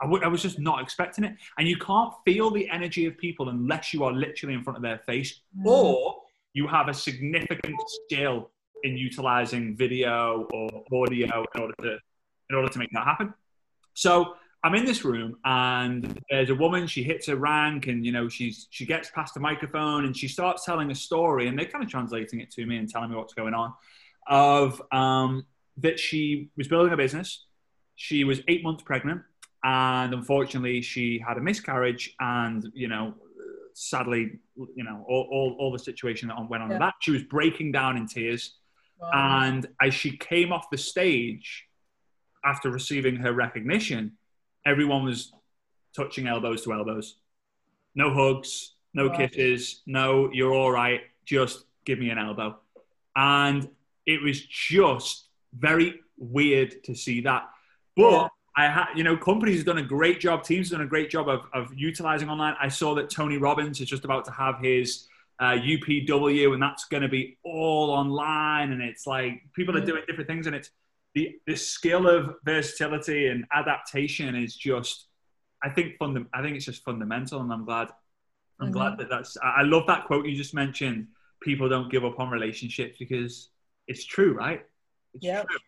I 0.00 0.06
w- 0.06 0.24
I 0.24 0.26
was 0.26 0.42
just 0.42 0.58
not 0.58 0.82
expecting 0.82 1.22
it. 1.22 1.36
And 1.56 1.68
you 1.68 1.76
can't 1.78 2.12
feel 2.24 2.50
the 2.50 2.68
energy 2.68 3.06
of 3.06 3.16
people 3.16 3.48
unless 3.48 3.94
you 3.94 4.02
are 4.02 4.12
literally 4.12 4.54
in 4.54 4.64
front 4.64 4.76
of 4.76 4.82
their 4.82 4.98
face 4.98 5.40
Mm. 5.56 5.66
or 5.66 6.16
you 6.52 6.66
have 6.66 6.88
a 6.88 6.94
significant 6.94 7.76
skill 7.86 8.50
in 8.82 8.96
utilizing 8.98 9.76
video 9.76 10.48
or 10.52 10.68
audio 11.00 11.44
in 11.54 11.60
order 11.62 11.74
to 11.82 11.92
in 12.50 12.56
order 12.56 12.68
to 12.68 12.78
make 12.80 12.90
that 12.90 13.04
happen. 13.04 13.32
So 13.94 14.34
I'm 14.64 14.74
in 14.74 14.86
this 14.86 15.04
room 15.04 15.36
and 15.44 16.18
there's 16.30 16.48
a 16.48 16.54
woman, 16.54 16.86
she 16.86 17.02
hits 17.02 17.26
her 17.26 17.36
rank 17.36 17.86
and 17.86 18.04
you 18.04 18.12
know 18.12 18.28
she's 18.30 18.66
she 18.70 18.86
gets 18.86 19.10
past 19.10 19.34
the 19.34 19.40
microphone 19.40 20.06
and 20.06 20.16
she 20.16 20.26
starts 20.26 20.64
telling 20.64 20.90
a 20.90 20.94
story 20.94 21.48
and 21.48 21.58
they're 21.58 21.66
kind 21.66 21.84
of 21.84 21.90
translating 21.90 22.40
it 22.40 22.50
to 22.52 22.64
me 22.64 22.78
and 22.78 22.88
telling 22.88 23.10
me 23.10 23.16
what's 23.16 23.34
going 23.34 23.52
on 23.52 23.74
of 24.26 24.80
um, 24.90 25.44
that 25.76 26.00
she 26.00 26.48
was 26.56 26.66
building 26.66 26.94
a 26.94 26.96
business. 26.96 27.44
She 27.96 28.24
was 28.24 28.40
eight 28.48 28.64
months 28.64 28.82
pregnant 28.82 29.20
and 29.62 30.14
unfortunately 30.14 30.80
she 30.80 31.22
had 31.26 31.36
a 31.36 31.40
miscarriage 31.42 32.14
and 32.18 32.66
you 32.74 32.88
know 32.88 33.14
sadly 33.74 34.38
you 34.56 34.84
know 34.84 35.04
all, 35.08 35.28
all, 35.30 35.56
all 35.58 35.72
the 35.72 35.78
situation 35.78 36.28
that 36.28 36.36
went 36.48 36.62
on 36.62 36.70
Yeah. 36.70 36.78
that 36.78 36.94
she 37.00 37.10
was 37.10 37.22
breaking 37.22 37.72
down 37.72 37.96
in 37.98 38.06
tears 38.06 38.54
Wow. 39.00 39.10
and 39.42 39.66
as 39.82 39.92
she 39.92 40.16
came 40.16 40.52
off 40.52 40.70
the 40.70 40.78
stage 40.78 41.64
after 42.44 42.70
receiving 42.70 43.16
her 43.16 43.32
recognition 43.32 44.12
everyone 44.66 45.04
was 45.04 45.32
touching 45.96 46.26
elbows 46.26 46.62
to 46.62 46.72
elbows 46.72 47.16
no 47.94 48.12
hugs 48.12 48.72
no 48.94 49.10
kisses 49.10 49.82
no 49.86 50.30
you're 50.32 50.52
all 50.54 50.70
right 50.70 51.02
just 51.24 51.64
give 51.84 51.98
me 51.98 52.10
an 52.10 52.18
elbow 52.18 52.56
and 53.16 53.68
it 54.06 54.20
was 54.22 54.40
just 54.40 55.28
very 55.56 56.00
weird 56.18 56.82
to 56.84 56.94
see 56.94 57.20
that 57.20 57.44
but 57.96 58.10
Yeah. 58.10 58.28
I 58.56 58.68
had, 58.68 58.86
you 58.94 59.02
know, 59.02 59.16
companies 59.16 59.56
have 59.56 59.66
done 59.66 59.78
a 59.78 59.82
great 59.82 60.20
job. 60.20 60.44
Teams 60.44 60.70
have 60.70 60.78
done 60.78 60.86
a 60.86 60.88
great 60.88 61.10
job 61.10 61.28
of, 61.28 61.40
of 61.52 61.74
utilizing 61.74 62.28
online. 62.28 62.54
I 62.60 62.68
saw 62.68 62.94
that 62.94 63.10
Tony 63.10 63.36
Robbins 63.36 63.80
is 63.80 63.88
just 63.88 64.04
about 64.04 64.24
to 64.26 64.30
have 64.30 64.60
his 64.60 65.08
uh, 65.40 65.56
UPW, 65.58 66.52
and 66.54 66.62
that's 66.62 66.84
going 66.84 67.02
to 67.02 67.08
be 67.08 67.36
all 67.44 67.90
online. 67.90 68.70
And 68.70 68.80
it's 68.80 69.08
like 69.08 69.42
people 69.54 69.76
are 69.76 69.84
doing 69.84 70.02
different 70.06 70.28
things, 70.28 70.46
and 70.46 70.54
it's 70.54 70.70
the 71.14 71.36
the 71.46 71.56
skill 71.56 72.08
of 72.08 72.36
versatility 72.44 73.28
and 73.28 73.44
adaptation 73.52 74.34
is 74.34 74.56
just, 74.56 75.06
I 75.62 75.70
think, 75.70 75.96
funda- 75.98 76.26
I 76.34 76.42
think 76.42 76.56
it's 76.56 76.64
just 76.64 76.84
fundamental, 76.84 77.40
and 77.40 77.52
I'm 77.52 77.64
glad. 77.64 77.88
I'm 78.60 78.68
Mhm. 78.68 78.72
glad 78.72 78.98
that 78.98 79.08
that's. 79.10 79.36
I 79.42 79.62
love 79.62 79.86
that 79.88 80.04
quote 80.06 80.26
you 80.26 80.36
just 80.36 80.54
mentioned. 80.54 81.08
People 81.40 81.68
don't 81.68 81.90
give 81.90 82.04
up 82.04 82.18
on 82.20 82.30
relationships 82.30 82.96
because 82.98 83.50
it's 83.86 84.04
true, 84.04 84.32
right? 84.32 84.64
True. 85.46 85.58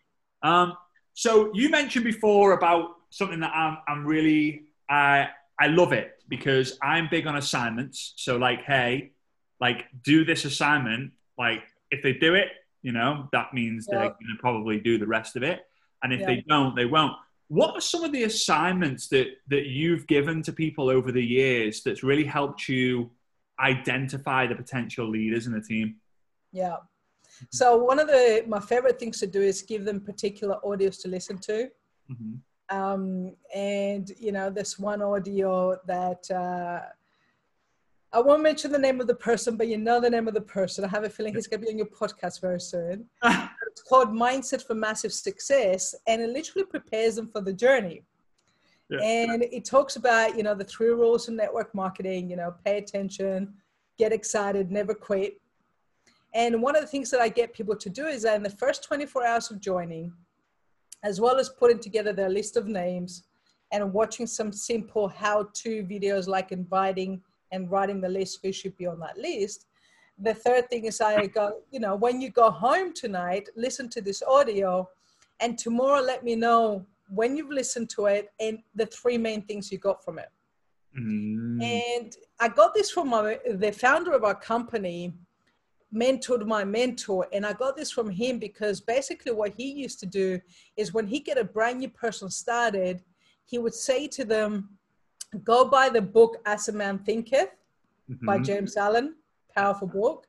Um, 0.41 0.73
so 1.13 1.51
you 1.53 1.69
mentioned 1.69 2.05
before 2.05 2.53
about 2.53 2.95
something 3.09 3.39
that 3.41 3.51
I'm, 3.53 3.77
I'm 3.87 4.05
really, 4.05 4.63
I, 4.89 5.29
I 5.59 5.67
love 5.67 5.93
it 5.93 6.23
because 6.27 6.77
I'm 6.81 7.07
big 7.09 7.27
on 7.27 7.35
assignments. 7.35 8.13
So 8.17 8.37
like, 8.37 8.63
hey, 8.63 9.11
like 9.59 9.85
do 10.03 10.25
this 10.25 10.45
assignment. 10.45 11.13
Like 11.37 11.63
if 11.91 12.01
they 12.03 12.13
do 12.13 12.35
it, 12.35 12.49
you 12.87 12.93
know, 12.93 13.27
that 13.33 13.53
means 13.53 13.85
they're 13.85 13.99
going 13.99 14.31
to 14.33 14.39
probably 14.39 14.79
do 14.79 14.97
the 14.97 15.05
rest 15.05 15.35
of 15.35 15.43
it. 15.43 15.59
And 16.03 16.13
if 16.13 16.21
Yeah. 16.21 16.27
they 16.27 16.45
don't, 16.47 16.73
they 16.73 16.85
won't. 16.85 17.11
What 17.49 17.71
are 17.75 17.81
some 17.81 18.03
of 18.05 18.13
the 18.13 18.23
assignments 18.23 19.09
that, 19.09 19.27
that 19.49 19.65
you've 19.65 20.07
given 20.07 20.41
to 20.43 20.53
people 20.53 20.89
over 20.89 21.11
the 21.11 21.21
years 21.39 21.83
that's 21.83 22.01
really 22.01 22.23
helped 22.23 22.69
you 22.69 23.11
identify 23.59 24.47
the 24.47 24.55
potential 24.55 25.05
leaders 25.05 25.47
in 25.47 25.51
the 25.53 25.59
team? 25.59 25.97
Yeah. 26.53 26.77
So 27.51 27.75
one 27.75 27.99
of 27.99 28.07
the 28.07 28.45
my 28.47 28.61
favorite 28.61 28.97
things 29.01 29.19
to 29.19 29.27
do 29.27 29.41
is 29.41 29.61
give 29.61 29.83
them 29.83 29.99
particular 29.99 30.55
audios 30.63 31.01
to 31.01 31.09
listen 31.09 31.37
to. 31.39 31.69
Mhm. 32.09 32.39
Um, 32.69 33.35
and 33.53 34.09
you 34.17 34.31
know, 34.31 34.49
this 34.49 34.79
one 34.79 35.01
audio 35.01 35.77
that 35.87 36.23
uh, 36.31 36.81
I 38.13 38.21
won't 38.21 38.41
mention 38.41 38.71
the 38.71 38.79
name 38.79 39.01
of 39.01 39.07
the 39.07 39.15
person, 39.15 39.57
but 39.57 39.67
you 39.67 39.77
know 39.77 39.99
the 39.99 40.09
name 40.09 40.27
of 40.27 40.33
the 40.33 40.41
person. 40.41 40.85
I 40.85 40.87
have 40.87 41.03
a 41.03 41.09
feeling 41.09 41.35
he's 41.35 41.47
going 41.47 41.59
to 41.59 41.65
be 41.65 41.71
on 41.71 41.77
your 41.77 41.87
podcast 41.87 42.41
very 42.41 42.59
soon. 42.59 43.05
Ah. 43.21 43.53
It's 43.69 43.83
called 43.83 44.09
Mindset 44.09 44.65
for 44.65 44.73
Massive 44.73 45.13
Success, 45.13 45.93
and 46.07 46.19
it 46.19 46.29
literally 46.29 46.65
prepares 46.65 47.15
them 47.15 47.27
for 47.27 47.41
the 47.41 47.53
journey. 47.53 48.01
Yeah. 48.89 49.01
And 49.01 49.43
it 49.43 49.65
talks 49.65 49.97
about, 49.97 50.35
you 50.35 50.41
know, 50.41 50.55
the 50.55 50.63
three 50.63 50.87
rules 50.87 51.27
of 51.27 51.35
network 51.35 51.75
marketing, 51.75 52.29
you 52.29 52.37
know, 52.37 52.55
pay 52.65 52.79
attention, 52.79 53.53
get 53.99 54.11
excited, 54.11 54.71
never 54.71 54.95
quit. 54.95 55.39
And 56.33 56.61
one 56.61 56.75
of 56.75 56.81
the 56.81 56.87
things 56.87 57.11
that 57.11 57.19
I 57.19 57.29
get 57.29 57.53
people 57.53 57.75
to 57.75 57.89
do 57.89 58.07
is 58.07 58.23
that 58.23 58.35
in 58.35 58.43
the 58.43 58.49
first 58.49 58.83
24 58.83 59.25
hours 59.25 59.51
of 59.51 59.59
joining, 59.59 60.11
as 61.03 61.21
well 61.21 61.37
as 61.37 61.49
putting 61.49 61.79
together 61.79 62.13
their 62.13 62.29
list 62.29 62.57
of 62.57 62.67
names 62.67 63.23
and 63.71 63.93
watching 63.93 64.25
some 64.25 64.51
simple 64.51 65.07
how 65.07 65.49
to 65.53 65.83
videos 65.83 66.27
like 66.27 66.51
inviting 66.51 67.21
and 67.51 67.71
writing 67.71 68.01
the 68.01 68.09
list 68.09 68.39
who 68.43 68.51
should 68.51 68.75
be 68.77 68.87
on 68.87 68.99
that 68.99 69.17
list. 69.17 69.65
The 70.19 70.33
third 70.33 70.69
thing 70.69 70.85
is 70.85 70.99
I 71.01 71.27
go, 71.27 71.59
you 71.71 71.79
know, 71.79 71.95
when 71.95 72.19
you 72.21 72.29
go 72.29 72.49
home 72.49 72.93
tonight, 72.93 73.49
listen 73.55 73.89
to 73.89 74.01
this 74.01 74.23
audio 74.23 74.89
and 75.39 75.57
tomorrow 75.57 76.01
let 76.01 76.23
me 76.23 76.35
know 76.35 76.85
when 77.09 77.37
you've 77.37 77.51
listened 77.51 77.89
to 77.91 78.07
it 78.07 78.29
and 78.39 78.59
the 78.75 78.85
three 78.85 79.17
main 79.17 79.43
things 79.43 79.71
you 79.71 79.77
got 79.77 80.03
from 80.03 80.19
it. 80.19 80.29
Mm. 80.99 81.63
And 81.63 82.17
I 82.39 82.49
got 82.49 82.73
this 82.73 82.89
from 82.89 83.09
my, 83.09 83.39
the 83.49 83.71
founder 83.71 84.13
of 84.13 84.23
our 84.23 84.35
company, 84.35 85.13
mentored 85.93 86.45
my 86.45 86.63
mentor. 86.63 87.27
And 87.31 87.45
I 87.45 87.53
got 87.53 87.77
this 87.77 87.91
from 87.91 88.09
him 88.09 88.39
because 88.39 88.81
basically 88.81 89.31
what 89.31 89.53
he 89.55 89.71
used 89.71 89.99
to 89.99 90.05
do 90.05 90.39
is 90.75 90.93
when 90.93 91.07
he 91.07 91.19
get 91.19 91.37
a 91.37 91.43
brand 91.43 91.79
new 91.79 91.89
person 91.89 92.29
started, 92.29 93.03
he 93.45 93.57
would 93.57 93.73
say 93.73 94.07
to 94.09 94.25
them, 94.25 94.76
go 95.43 95.65
buy 95.65 95.89
the 95.89 96.01
book 96.01 96.37
As 96.45 96.67
a 96.69 96.71
Man 96.71 96.99
Thinketh 96.99 97.49
by 98.23 98.37
Mhm. 98.37 98.45
James 98.45 98.77
Allen, 98.77 99.15
powerful 99.53 99.87
book. 99.87 100.27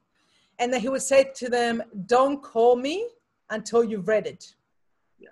And 0.58 0.72
then 0.72 0.80
he 0.80 0.88
would 0.88 1.02
say 1.02 1.30
to 1.34 1.48
them, 1.48 1.82
don't 2.06 2.42
call 2.42 2.74
me 2.76 3.08
until 3.50 3.84
you've 3.84 4.08
read 4.08 4.26
it. 4.26 4.54
Yeah. 5.18 5.30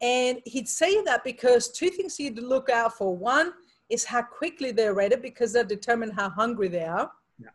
And 0.00 0.40
he'd 0.44 0.68
say 0.68 1.02
that 1.02 1.24
because 1.24 1.68
two 1.68 1.90
things 1.90 2.16
he'd 2.16 2.38
look 2.38 2.70
out 2.70 2.96
for. 2.96 3.16
One 3.16 3.54
is 3.88 4.04
how 4.04 4.22
quickly 4.22 4.70
they 4.70 4.88
read 4.90 5.12
it 5.12 5.20
because 5.20 5.52
that 5.54 5.68
determine 5.68 6.10
how 6.12 6.28
hungry 6.30 6.68
they 6.68 6.84
are. 6.84 7.10
Yeah. 7.38 7.50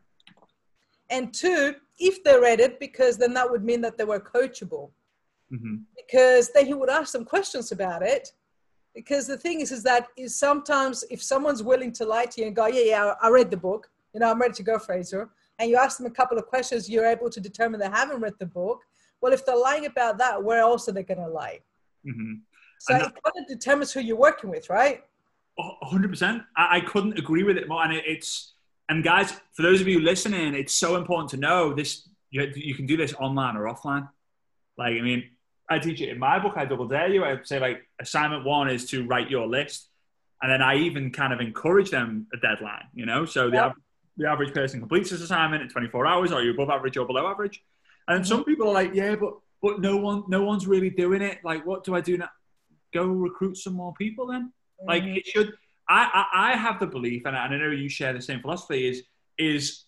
And 1.10 1.34
two, 1.34 1.76
if 1.98 2.24
they 2.24 2.38
read 2.38 2.60
it, 2.60 2.80
because 2.80 3.18
then 3.18 3.34
that 3.34 3.50
would 3.50 3.64
mean 3.64 3.82
that 3.82 3.98
they 3.98 4.04
were 4.04 4.20
coachable. 4.20 4.92
Mhm. 5.52 5.86
Because 5.96 6.50
then 6.50 6.66
he 6.66 6.74
would 6.74 6.90
ask 6.90 7.14
them 7.14 7.24
questions 7.24 7.72
about 7.72 8.04
it. 8.04 8.34
Because 8.98 9.28
the 9.28 9.38
thing 9.38 9.60
is, 9.60 9.72
is 9.72 9.84
that 9.84 10.08
is 10.18 10.36
sometimes 10.36 11.06
if 11.12 11.22
someone's 11.22 11.62
willing 11.62 11.92
to 11.94 12.04
lie 12.04 12.26
to 12.26 12.42
you 12.42 12.48
and 12.48 12.56
go, 12.56 12.66
yeah, 12.66 12.86
yeah, 12.94 13.14
I 13.22 13.30
read 13.30 13.52
the 13.52 13.62
book, 13.70 13.92
you 14.12 14.20
know, 14.20 14.32
I'm 14.32 14.42
ready 14.42 14.56
to 14.56 14.64
go, 14.64 14.80
Fraser, 14.80 15.30
and 15.60 15.70
you 15.70 15.78
ask 15.78 15.98
them 15.98 16.08
a 16.08 16.16
couple 16.20 16.36
of 16.36 16.48
questions, 16.48 16.90
you're 16.90 17.06
able 17.06 17.30
to 17.30 17.40
determine 17.40 17.80
they 17.80 17.90
haven't 17.90 18.20
read 18.22 18.34
the 18.40 18.48
book. 18.48 18.82
Well, 19.22 19.34
if 19.34 19.46
they're 19.46 19.56
lying 19.56 19.86
about 19.86 20.18
that, 20.18 20.44
where 20.44 20.62
else 20.62 20.90
are 20.90 20.94
they 20.94 21.04
going 21.04 21.20
to 21.20 21.28
lie? 21.28 21.60
Mhm. 22.04 22.40
So 22.80 22.96
And 22.96 23.04
it 23.04 23.14
kind 23.24 23.36
of 23.38 23.48
determines 23.48 23.92
who 23.92 24.00
you're 24.00 24.18
working 24.18 24.50
with, 24.50 24.68
right? 24.68 25.04
Hundred 25.60 26.10
percent. 26.10 26.42
I, 26.56 26.78
I 26.78 26.80
couldn't 26.82 27.20
agree 27.20 27.44
with 27.44 27.58
it 27.58 27.68
more. 27.68 27.84
And 27.84 27.94
it, 27.94 28.04
it's 28.08 28.54
and 28.90 29.04
guys, 29.04 29.32
for 29.54 29.62
those 29.62 29.80
of 29.80 29.88
you 29.88 30.00
listening, 30.00 30.56
it's 30.56 30.74
so 30.74 30.96
important 30.96 31.30
to 31.32 31.38
know 31.38 31.74
this. 31.74 32.10
You, 32.32 32.52
you 32.56 32.74
can 32.74 32.88
do 32.88 32.98
this 32.98 33.14
online 33.14 33.56
or 33.58 33.66
offline. 33.66 34.10
Like 34.76 34.94
I 34.98 35.02
mean, 35.02 35.30
I 35.70 35.80
teach 35.80 36.00
it 36.02 36.10
in 36.10 36.20
my 36.20 36.40
book. 36.40 36.54
I 36.56 36.66
double 36.66 36.88
dare 36.88 37.10
you. 37.10 37.26
I 37.26 37.38
say 37.44 37.60
like 37.60 37.88
assignment 38.00 38.46
one 38.46 38.70
is 38.70 38.86
to 38.92 39.06
write 39.06 39.30
your 39.30 39.48
list. 39.48 39.90
and 40.42 40.52
then 40.52 40.62
I 40.62 40.76
even 40.78 41.12
kind 41.12 41.34
of 41.34 41.40
encourage 41.42 41.90
them 41.92 42.28
a 42.34 42.38
deadline. 42.38 42.86
You 42.94 43.06
know, 43.06 43.26
so 43.26 43.50
the, 43.50 43.74
the 44.18 44.28
average 44.30 44.54
person 44.54 44.80
completes 44.80 45.10
this 45.10 45.22
assignment 45.22 45.64
in 45.64 45.70
24 45.70 46.06
hours. 46.06 46.32
Are 46.32 46.42
you 46.44 46.52
above 46.52 46.70
average 46.70 46.96
or 46.98 47.06
below 47.06 47.28
average? 47.28 47.62
And 48.08 48.26
some 48.26 48.44
people 48.46 48.70
are 48.70 48.74
like, 48.74 48.94
yeah, 48.94 49.16
but 49.16 49.34
but 49.62 49.82
no 49.82 49.98
one 49.98 50.24
no 50.28 50.44
one's 50.44 50.66
really 50.68 50.90
doing 50.90 51.22
it. 51.22 51.40
Like, 51.44 51.66
what 51.66 51.84
do 51.84 51.96
I 51.96 52.02
do 52.02 52.18
now? 52.18 52.30
Go 52.94 53.06
recruit 53.06 53.58
some 53.58 53.74
more 53.74 53.94
people 53.96 54.28
then. 54.28 54.54
Like 54.86 55.04
Mhm. 55.04 55.18
it 55.18 55.26
should. 55.28 55.54
I, 55.90 56.02
I 56.32 56.52
I 56.52 56.56
have 56.56 56.80
the 56.80 56.88
belief, 56.88 57.26
and 57.26 57.36
I, 57.36 57.46
and 57.46 57.56
I 57.56 57.58
know 57.58 57.72
you 57.72 57.90
share 57.90 58.14
the 58.14 58.22
same 58.22 58.40
philosophy. 58.42 58.88
Is 58.88 59.04
is 59.38 59.84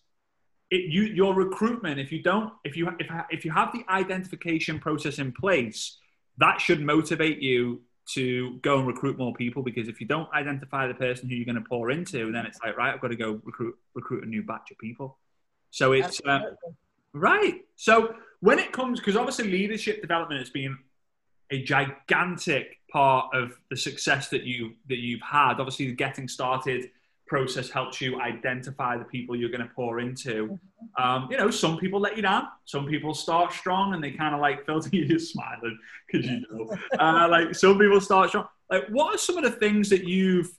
it 0.71 0.91
you 0.91 1.03
your 1.03 1.33
recruitment? 1.33 1.99
If 1.99 2.11
you 2.11 2.21
don't, 2.21 2.53
if 2.63 2.75
you 2.77 2.89
if 2.99 3.07
if 3.29 3.45
you 3.45 3.51
have 3.51 3.71
the 3.73 3.83
identification 3.89 4.79
process 4.79 5.19
in 5.19 5.31
place, 5.31 5.97
that 6.37 6.61
should 6.61 6.81
motivate 6.81 7.39
you 7.39 7.81
to 8.13 8.57
go 8.61 8.79
and 8.79 8.87
recruit 8.87 9.17
more 9.17 9.33
people. 9.33 9.61
Because 9.61 9.87
if 9.87 10.01
you 10.01 10.07
don't 10.07 10.31
identify 10.33 10.87
the 10.87 10.93
person 10.93 11.29
who 11.29 11.35
you're 11.35 11.45
going 11.45 11.55
to 11.55 11.69
pour 11.69 11.91
into, 11.91 12.31
then 12.31 12.45
it's 12.45 12.59
like 12.63 12.77
right, 12.77 12.93
I've 12.93 13.01
got 13.01 13.09
to 13.09 13.15
go 13.15 13.41
recruit 13.43 13.75
recruit 13.93 14.23
a 14.23 14.27
new 14.27 14.43
batch 14.43 14.71
of 14.71 14.77
people. 14.77 15.17
So 15.71 15.91
it's 15.91 16.19
uh, 16.25 16.39
Right. 17.13 17.61
So 17.75 18.15
when 18.39 18.59
it 18.59 18.71
comes, 18.71 18.99
because 18.99 19.15
obviously 19.15 19.49
leadership 19.49 20.01
development 20.01 20.39
has 20.39 20.49
been 20.49 20.77
a 21.51 21.63
gigantic 21.63 22.77
part 22.91 23.33
of 23.33 23.59
the 23.69 23.77
success 23.77 24.29
that 24.29 24.43
you 24.43 24.73
that 24.87 24.97
you've 24.97 25.21
had. 25.21 25.53
Obviously, 25.59 25.91
getting 25.93 26.27
started 26.27 26.91
process 27.29 27.69
helps 27.69 28.01
you 28.01 28.19
identify 28.19 28.97
the 28.97 29.05
people 29.05 29.35
you're 29.35 29.49
going 29.49 29.61
to 29.61 29.73
pour 29.75 29.99
into. 29.99 30.59
Um, 30.97 31.29
you 31.31 31.37
know, 31.37 31.51
some 31.51 31.77
people 31.77 31.99
let 31.99 32.17
you 32.17 32.23
down. 32.23 32.47
Some 32.65 32.87
people 32.87 33.13
start 33.13 33.53
strong 33.53 33.93
and 33.93 34.03
they 34.03 34.11
kind 34.11 34.33
of 34.33 34.41
like 34.41 34.65
filter 34.65 34.89
you 34.91 35.19
smiling 35.19 35.77
because 36.07 36.29
you 36.29 36.43
know, 36.51 36.75
uh, 36.99 37.27
like 37.29 37.55
some 37.55 37.77
people 37.77 38.01
start 38.01 38.29
strong. 38.29 38.47
Like, 38.69 38.87
what 38.89 39.15
are 39.15 39.17
some 39.17 39.37
of 39.37 39.43
the 39.43 39.51
things 39.51 39.89
that 39.89 40.03
you've 40.03 40.49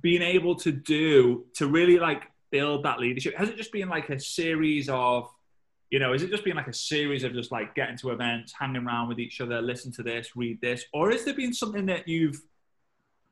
been 0.00 0.22
able 0.22 0.54
to 0.56 0.70
do 0.70 1.46
to 1.54 1.66
really 1.66 1.98
like 1.98 2.22
build 2.50 2.84
that 2.84 3.00
leadership? 3.00 3.34
Has 3.36 3.48
it 3.48 3.56
just 3.56 3.72
been 3.72 3.88
like 3.88 4.10
a 4.10 4.20
series 4.20 4.88
of 4.88 5.28
you 5.92 5.98
know, 5.98 6.14
is 6.14 6.22
it 6.22 6.30
just 6.30 6.42
been 6.42 6.56
like 6.56 6.68
a 6.68 6.72
series 6.72 7.22
of 7.22 7.34
just 7.34 7.52
like 7.52 7.74
getting 7.74 7.98
to 7.98 8.10
events, 8.10 8.54
hanging 8.58 8.86
around 8.86 9.08
with 9.08 9.20
each 9.20 9.42
other, 9.42 9.60
listen 9.60 9.92
to 9.92 10.02
this, 10.02 10.34
read 10.34 10.58
this, 10.62 10.86
or 10.94 11.10
has 11.10 11.22
there 11.26 11.34
been 11.34 11.52
something 11.52 11.84
that 11.84 12.08
you've, 12.08 12.40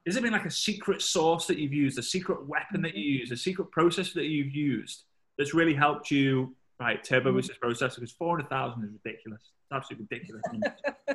has 0.07 0.17
it 0.17 0.23
been 0.23 0.33
like 0.33 0.47
a 0.47 0.51
secret 0.51 1.03
sauce 1.03 1.47
that 1.47 1.59
you've 1.59 1.73
used, 1.73 1.99
a 1.99 2.03
secret 2.03 2.47
weapon 2.47 2.83
that 2.83 2.97
you 2.97 3.19
use, 3.19 3.31
a 3.31 3.37
secret 3.37 3.71
process 3.71 4.13
that 4.13 4.27
you've 4.27 4.55
used 4.55 5.05
that's 5.37 5.55
really 5.55 5.75
helped 5.75 6.11
you, 6.11 6.55
right, 6.79 7.03
turbo 7.05 7.33
boost 7.33 7.49
this 7.49 7.59
process? 7.59 7.97
Because 7.97 8.13
400,000 8.13 8.85
is 8.85 8.91
ridiculous. 9.05 9.41
It's 9.43 9.73
absolutely 9.73 10.07
ridiculous. 10.11 10.43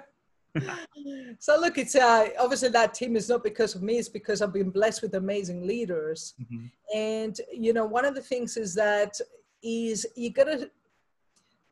So 1.39 1.59
look, 1.59 1.77
it's 1.77 1.95
uh, 1.95 2.29
obviously 2.39 2.69
that 2.69 2.93
team 2.93 3.15
is 3.15 3.27
not 3.27 3.43
because 3.43 3.75
of 3.75 3.81
me; 3.81 3.97
it's 3.97 4.09
because 4.09 4.41
I've 4.41 4.53
been 4.53 4.69
blessed 4.69 5.01
with 5.01 5.15
amazing 5.15 5.67
leaders. 5.67 6.33
Mhm. 6.41 6.71
And 6.95 7.41
you 7.51 7.73
know, 7.73 7.85
one 7.85 8.05
of 8.05 8.15
the 8.15 8.21
things 8.21 8.55
is 8.55 8.73
that 8.75 9.19
is 9.61 10.07
you 10.15 10.29
gotta 10.31 10.71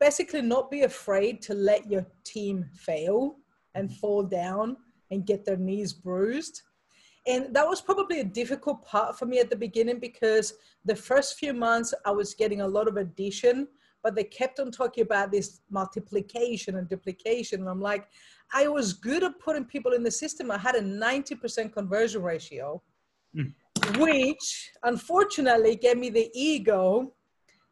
basically 0.00 0.42
not 0.42 0.70
be 0.70 0.82
afraid 0.82 1.40
to 1.42 1.54
let 1.54 1.90
your 1.90 2.06
team 2.24 2.68
fail 2.74 3.36
and 3.74 3.90
fall 3.96 4.22
down 4.22 4.76
and 5.10 5.26
get 5.26 5.44
their 5.44 5.56
knees 5.56 5.92
bruised. 5.92 6.62
And 7.26 7.54
that 7.54 7.66
was 7.66 7.80
probably 7.80 8.20
a 8.20 8.24
difficult 8.24 8.84
part 8.84 9.18
for 9.18 9.24
me 9.26 9.38
at 9.38 9.48
the 9.48 9.56
beginning 9.56 9.98
because 9.98 10.54
the 10.84 10.94
first 10.94 11.38
few 11.38 11.54
months 11.54 11.94
I 12.04 12.10
was 12.10 12.34
getting 12.34 12.60
a 12.60 12.68
lot 12.68 12.86
of 12.86 12.96
addition, 12.98 13.66
but 14.02 14.14
they 14.14 14.24
kept 14.24 14.60
on 14.60 14.70
talking 14.70 15.02
about 15.02 15.30
this 15.32 15.60
multiplication 15.70 16.76
and 16.76 16.88
duplication. 16.88 17.60
And 17.60 17.68
I'm 17.70 17.80
like, 17.80 18.08
I 18.52 18.68
was 18.68 18.92
good 18.92 19.24
at 19.24 19.38
putting 19.38 19.64
people 19.64 19.92
in 19.92 20.02
the 20.02 20.10
system. 20.10 20.50
I 20.50 20.58
had 20.58 20.74
a 20.74 20.82
90% 20.82 21.72
conversion 21.72 22.22
ratio, 22.22 22.82
Mm. 23.34 23.52
which 23.98 24.70
unfortunately 24.84 25.74
gave 25.74 25.98
me 25.98 26.08
the 26.08 26.30
ego 26.34 27.12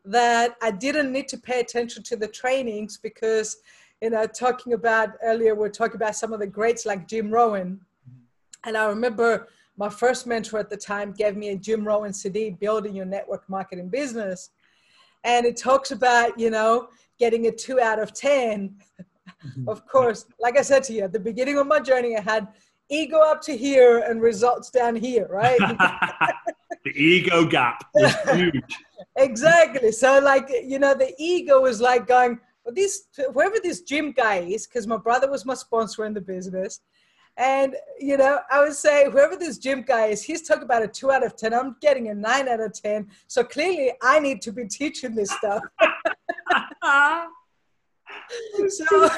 that 0.05 0.57
I 0.61 0.73
didn't 0.73 1.13
need 1.13 1.29
to 1.29 1.39
pay 1.39 1.61
attention 1.61 2.03
to 2.05 2.17
the 2.17 2.27
trainings 2.27 2.99
because, 2.99 3.59
you 4.01 4.11
know, 4.11 4.27
talking 4.27 4.73
about 4.73 5.11
earlier, 5.23 5.55
we're 5.55 5.69
talking 5.69 5.95
about 5.97 6.17
some 6.17 6.33
of 6.33 6.41
the 6.41 6.47
greats 6.47 6.85
like 6.85 7.07
Jim 7.07 7.31
Rohn. 7.31 7.81
And 8.65 8.77
I 8.77 8.87
remember 8.87 9.49
my 9.77 9.89
first 9.89 10.27
mentor 10.27 10.59
at 10.59 10.71
the 10.71 10.77
time 10.77 11.13
gave 11.13 11.37
me 11.37 11.51
a 11.51 11.57
Jim 11.57 11.85
Rohn 11.85 12.13
CD, 12.13 12.51
Building 12.51 12.95
Your 12.95 13.07
Network 13.07 13.49
Marketing 13.49 13.89
Business. 13.89 14.51
And 15.25 15.47
it 15.47 15.57
talks 15.57 15.91
about, 15.91 16.39
you 16.39 16.51
know, 16.51 16.89
getting 17.19 17.47
a 17.47 17.53
two 17.53 17.81
out 17.81 17.99
of 17.99 18.13
10. 18.13 18.77
Mm-hmm. 19.47 19.69
of 19.69 19.87
course, 19.87 20.27
like 20.41 20.57
I 20.57 20.63
said 20.63 20.85
to 20.85 20.93
you, 20.93 21.03
at 21.03 21.13
the 21.13 21.19
beginning 21.19 21.59
of 21.59 21.67
my 21.67 21.81
journey, 21.81 22.17
I 22.17 22.21
had 22.21 22.49
ego 22.89 23.19
up 23.19 23.41
to 23.43 23.57
here 23.57 23.99
and 23.99 24.21
results 24.21 24.71
down 24.71 24.95
here, 24.95 25.27
right? 25.29 25.59
the 26.85 26.91
ego 26.91 27.45
gap 27.45 27.85
was 27.95 28.15
huge. 28.33 28.79
exactly. 29.17 29.91
So, 29.93 30.21
like, 30.21 30.49
you 30.65 30.79
know, 30.79 30.95
the 30.95 31.13
ego 31.19 31.65
is 31.67 31.81
like 31.81 32.07
going, 32.07 32.39
well, 32.65 32.75
this, 32.75 33.05
whoever 33.33 33.57
this 33.63 33.83
Jim 33.83 34.13
guy 34.13 34.37
is, 34.37 34.67
because 34.67 34.87
my 34.87 34.97
brother 34.97 35.31
was 35.31 35.45
my 35.45 35.55
sponsor 35.55 36.05
in 36.05 36.15
the 36.15 36.21
business. 36.21 36.81
And, 37.37 37.77
you 37.99 38.17
know, 38.19 38.41
I 38.51 38.61
would 38.61 38.75
say, 38.75 39.11
whoever 39.11 39.37
this 39.37 39.59
Jim 39.59 39.83
guy 39.83 40.07
is, 40.07 40.23
he's 40.23 40.43
talking 40.43 40.65
about 40.65 40.83
a 40.83 40.89
two 40.89 41.11
out 41.11 41.25
of 41.25 41.35
10. 41.37 41.55
I'm 41.55 41.77
getting 41.81 42.09
a 42.09 42.15
nine 42.15 42.47
out 42.49 42.61
of 42.61 42.75
10. 42.75 43.09
So 43.27 43.43
clearly, 43.43 43.93
I 44.03 44.19
need 44.21 44.43
to 44.43 44.53
be 44.53 44.67
teaching 44.67 45.15
this 45.15 45.31
stuff. 45.31 45.63
so 48.69 48.85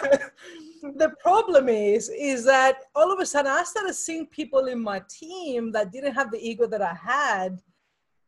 the 0.96 1.12
problem 1.20 1.68
is 1.68 2.08
is 2.10 2.44
that 2.44 2.76
all 2.94 3.12
of 3.12 3.18
a 3.18 3.26
sudden 3.26 3.50
i 3.50 3.62
started 3.64 3.94
seeing 3.94 4.26
people 4.26 4.66
in 4.66 4.80
my 4.80 5.02
team 5.08 5.72
that 5.72 5.90
didn't 5.90 6.14
have 6.14 6.30
the 6.30 6.38
ego 6.48 6.66
that 6.66 6.82
i 6.82 6.94
had 6.94 7.60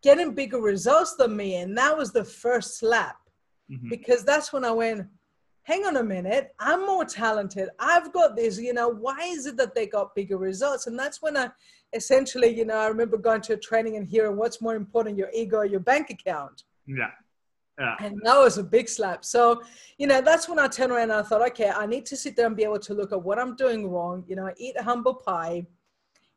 getting 0.03 0.35
bigger 0.35 0.61
results 0.61 1.15
than 1.17 1.37
me 1.37 1.57
and 1.57 1.77
that 1.77 1.97
was 1.97 2.13
the 2.13 2.25
first 2.25 2.79
slap 2.79 3.19
Mhm. 3.71 3.91
because 3.91 4.25
that's 4.25 4.53
when 4.53 4.65
i 4.65 4.71
went 4.71 5.07
hang 5.67 5.85
on 5.85 5.97
a 5.97 6.03
minute 6.03 6.55
i'm 6.61 6.87
more 6.87 7.05
talented 7.05 7.69
i've 7.81 8.13
got 8.13 8.37
this 8.37 8.59
you 8.59 8.73
know 8.73 8.89
why 8.89 9.19
is 9.25 9.47
it 9.47 9.57
that 9.57 9.75
they 9.75 9.87
got 9.87 10.15
bigger 10.15 10.39
results 10.39 10.87
and 10.87 10.99
that's 10.99 11.21
when 11.21 11.37
i 11.37 11.49
essentially 11.93 12.49
you 12.49 12.65
know 12.65 12.77
i 12.77 12.87
remember 12.87 13.17
going 13.19 13.41
to 13.41 13.53
a 13.55 13.57
training 13.57 13.97
and 13.97 14.07
hearing 14.07 14.37
what's 14.37 14.61
more 14.61 14.77
important 14.77 15.19
your 15.19 15.31
ego 15.35 15.57
or 15.59 15.65
your 15.65 15.81
bank 15.81 16.11
account 16.11 16.63
Yeah. 16.87 17.11
Yeah. 17.79 17.97
and 18.01 18.21
that 18.25 18.39
was 18.39 18.57
a 18.57 18.63
big 18.65 18.89
slap. 18.89 19.23
So, 19.23 19.63
you 19.99 20.07
know, 20.07 20.23
that's 20.23 20.49
when 20.49 20.59
I 20.59 20.67
turned 20.67 20.93
around 20.93 21.11
and 21.11 21.21
I 21.21 21.23
thought, 21.23 21.47
okay, 21.51 21.69
I 21.69 21.85
need 21.85 22.07
to 22.07 22.17
sit 22.17 22.35
there 22.35 22.47
and 22.47 22.57
be 22.57 22.65
able 22.65 22.79
to 22.79 22.95
look 22.95 23.13
at 23.13 23.23
what 23.23 23.39
I'm 23.39 23.55
doing 23.55 23.91
wrong, 23.91 24.25
you 24.27 24.35
know, 24.35 24.51
eat 24.57 24.81
humble 24.81 25.13
pie 25.13 25.67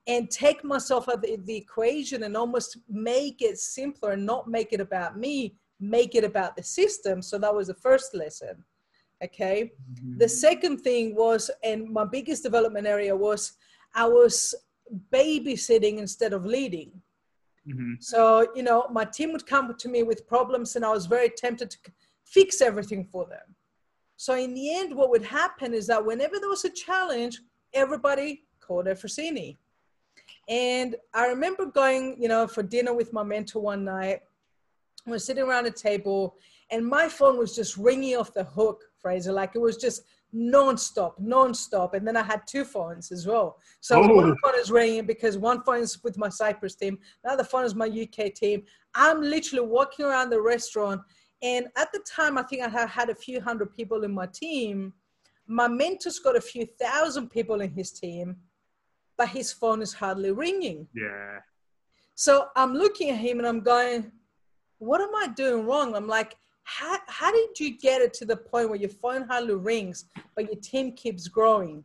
and 0.06 0.30
take 0.30 0.66
myself 0.66 1.08
out 1.08 1.16
of 1.16 1.22
the, 1.22 1.38
the 1.46 1.56
equation 1.56 2.24
and 2.24 2.36
almost 2.36 2.80
make 2.90 3.42
it 3.42 3.58
simpler 3.58 4.12
and 4.12 4.26
not 4.26 4.50
make 4.50 4.74
it 4.74 4.82
about 4.82 5.18
me, 5.18 5.56
make 5.80 6.14
it 6.14 6.26
about 6.26 6.58
the 6.58 6.64
system. 6.64 7.22
So 7.22 7.38
that 7.38 7.56
was 7.56 7.68
the 7.68 7.74
first 7.74 8.14
lesson. 8.14 8.66
Okay. 9.24 9.72
The 10.18 10.30
second 10.30 10.80
thing 10.80 11.16
was, 11.16 11.52
and 11.64 11.90
my 11.90 12.06
biggest 12.06 12.44
development 12.44 12.88
area 12.88 13.16
was 13.16 13.54
I 13.94 14.06
was 14.08 14.56
babysitting 15.12 15.98
instead 15.98 16.34
of 16.34 16.46
leading. 16.46 17.02
Mhm. 17.68 18.02
So, 18.02 18.48
you 18.56 18.64
know, 18.64 18.88
my 18.90 19.06
team 19.06 19.32
would 19.34 19.46
come 19.46 19.76
to 19.76 19.90
me 19.90 20.04
with 20.04 20.28
problems 20.28 20.76
and 20.76 20.86
I 20.86 20.92
was 20.92 21.06
very 21.06 21.30
tempted 21.30 21.70
to 21.72 21.78
fix 22.24 22.62
everything 22.62 23.06
for 23.06 23.26
them. 23.26 23.56
So, 24.16 24.36
in 24.36 24.54
the 24.54 24.74
end, 24.74 24.96
what 24.96 25.10
would 25.10 25.24
happen 25.24 25.74
is 25.74 25.88
that 25.88 26.06
whenever 26.06 26.40
there 26.40 26.50
was 26.50 26.66
a 26.66 26.70
challenge, 26.70 27.42
everybody 27.74 28.46
called 28.60 28.86
Efrosini. 28.86 29.58
And 30.48 30.96
I 31.14 31.28
remember 31.28 31.66
going, 31.66 32.22
you 32.22 32.28
know, 32.28 32.48
for 32.48 32.64
dinner 32.64 32.94
with 32.94 33.14
my 33.14 33.24
mentor 33.24 33.62
one 33.62 33.84
night. 33.84 34.22
We 35.06 35.12
were 35.14 35.20
sitting 35.20 35.44
around 35.44 35.66
a 35.66 35.72
table 35.72 36.38
and 36.72 36.86
my 36.86 37.08
phone 37.10 37.38
was 37.38 37.56
just 37.56 37.78
ringing 37.78 38.16
off 38.18 38.34
the 38.34 38.44
hook, 38.44 38.89
Fraser. 39.02 39.32
Like 39.32 39.52
it 39.56 39.60
was 39.62 39.78
just 39.78 40.04
non-stop, 40.32 41.20
non-stop. 41.20 41.94
And 41.96 42.08
then 42.08 42.16
I 42.16 42.24
had 42.24 42.42
two 42.48 42.64
phones 42.64 43.12
as 43.12 43.26
well. 43.26 43.58
So 43.82 44.02
Oh. 44.02 44.16
one 44.16 44.36
phone 44.44 44.60
is 44.60 44.72
ringing 44.72 45.06
because 45.06 45.38
one 45.38 45.64
phone 45.64 45.80
is 45.82 46.04
with 46.04 46.18
my 46.18 46.30
Cyprus 46.30 46.76
team, 46.76 47.00
the 47.24 47.32
other 47.32 47.44
phone 47.44 47.66
is 47.66 47.76
my 47.76 47.88
UK 47.88 48.34
team. 48.36 48.64
I'm 48.94 49.22
literally 49.22 49.66
walking 49.66 50.06
around 50.06 50.30
the 50.30 50.42
restaurant. 50.42 51.02
And 51.42 51.68
at 51.78 51.92
the 51.94 52.00
time, 52.00 52.38
I 52.38 52.44
think 52.44 52.62
I 52.64 52.70
had 52.70 52.90
had 52.90 53.10
a 53.10 53.16
few 53.16 53.40
hundred 53.42 53.74
people 53.74 54.04
in 54.04 54.12
my 54.12 54.28
team. 54.28 54.94
My 55.48 55.68
mentor's 55.68 56.20
got 56.20 56.36
a 56.36 56.42
few 56.42 56.66
thousand 56.80 57.30
people 57.30 57.62
in 57.62 57.72
his 57.72 57.92
team, 57.92 58.36
but 59.18 59.30
his 59.30 59.52
phone 59.52 59.82
is 59.82 59.94
hardly 59.94 60.32
ringing. 60.32 60.88
Yeah. 60.94 61.40
So 62.16 62.48
I'm 62.56 62.74
looking 62.74 63.10
at 63.10 63.18
him 63.18 63.40
and 63.40 63.48
I'm 63.48 63.62
going, 63.62 64.12
what 64.80 65.02
am 65.02 65.16
I 65.16 65.28
doing 65.28 65.66
wrong? 65.66 65.96
I'm 65.96 66.08
like, 66.08 66.36
how, 66.70 67.00
how 67.08 67.32
did 67.32 67.60
you 67.60 67.78
get 67.78 68.02
it 68.02 68.14
to 68.14 68.26
the 68.26 68.38
point 68.38 68.70
where 68.70 68.78
your 68.80 68.90
phone 68.90 69.24
hardly 69.24 69.56
rings, 69.56 70.06
but 70.36 70.46
your 70.46 70.62
team 70.62 70.92
keeps 70.92 71.28
growing? 71.28 71.84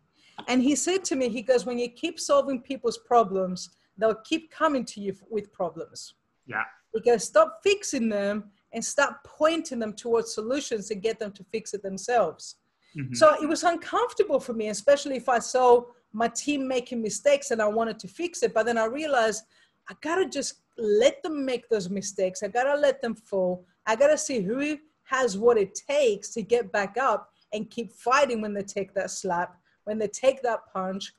And 0.48 0.62
he 0.62 0.76
said 0.76 1.04
to 1.04 1.16
me, 1.16 1.28
he 1.28 1.42
goes, 1.42 1.64
when 1.64 1.78
you 1.78 1.88
keep 1.88 2.20
solving 2.20 2.60
people's 2.60 2.98
problems, 2.98 3.70
they'll 3.96 4.22
keep 4.24 4.50
coming 4.50 4.84
to 4.86 5.00
you 5.00 5.16
with 5.30 5.52
problems. 5.52 6.14
Yeah. 6.46 6.64
He 6.92 7.00
goes, 7.00 7.24
stop 7.24 7.60
fixing 7.62 8.08
them 8.10 8.50
and 8.72 8.84
start 8.84 9.14
pointing 9.24 9.78
them 9.78 9.94
towards 9.94 10.34
solutions 10.34 10.90
and 10.90 11.00
get 11.00 11.18
them 11.18 11.32
to 11.32 11.44
fix 11.44 11.72
it 11.72 11.82
themselves. 11.82 12.56
Mhm. 12.94 13.16
So 13.16 13.34
it 13.42 13.48
was 13.48 13.62
uncomfortable 13.62 14.38
for 14.38 14.52
me, 14.52 14.68
especially 14.68 15.16
if 15.16 15.28
I 15.28 15.38
saw 15.38 15.84
my 16.12 16.28
team 16.28 16.68
making 16.68 17.00
mistakes 17.00 17.50
and 17.52 17.62
I 17.62 17.68
wanted 17.68 17.98
to 18.00 18.08
fix 18.08 18.42
it. 18.42 18.52
But 18.52 18.66
then 18.66 18.76
I 18.76 18.84
realized 18.84 19.44
I 19.88 19.94
gotta 20.00 20.26
just 20.28 20.60
let 20.76 21.22
them 21.22 21.44
make 21.44 21.68
those 21.68 21.88
mistakes. 21.88 22.42
I 22.42 22.48
gotta 22.48 22.76
let 22.78 23.00
them 23.00 23.14
fall. 23.14 23.66
I 23.86 23.96
gotta 23.96 24.18
see 24.18 24.40
who 24.40 24.78
has 25.04 25.36
what 25.36 25.58
it 25.58 25.74
takes 25.74 26.30
to 26.30 26.42
get 26.42 26.72
back 26.72 26.96
up 26.96 27.30
and 27.52 27.70
keep 27.70 27.92
fighting 27.92 28.40
when 28.40 28.54
they 28.54 28.62
take 28.62 28.94
that 28.94 29.10
slap, 29.10 29.56
when 29.84 29.98
they 29.98 30.08
take 30.08 30.42
that 30.42 30.60
punch. 30.72 31.12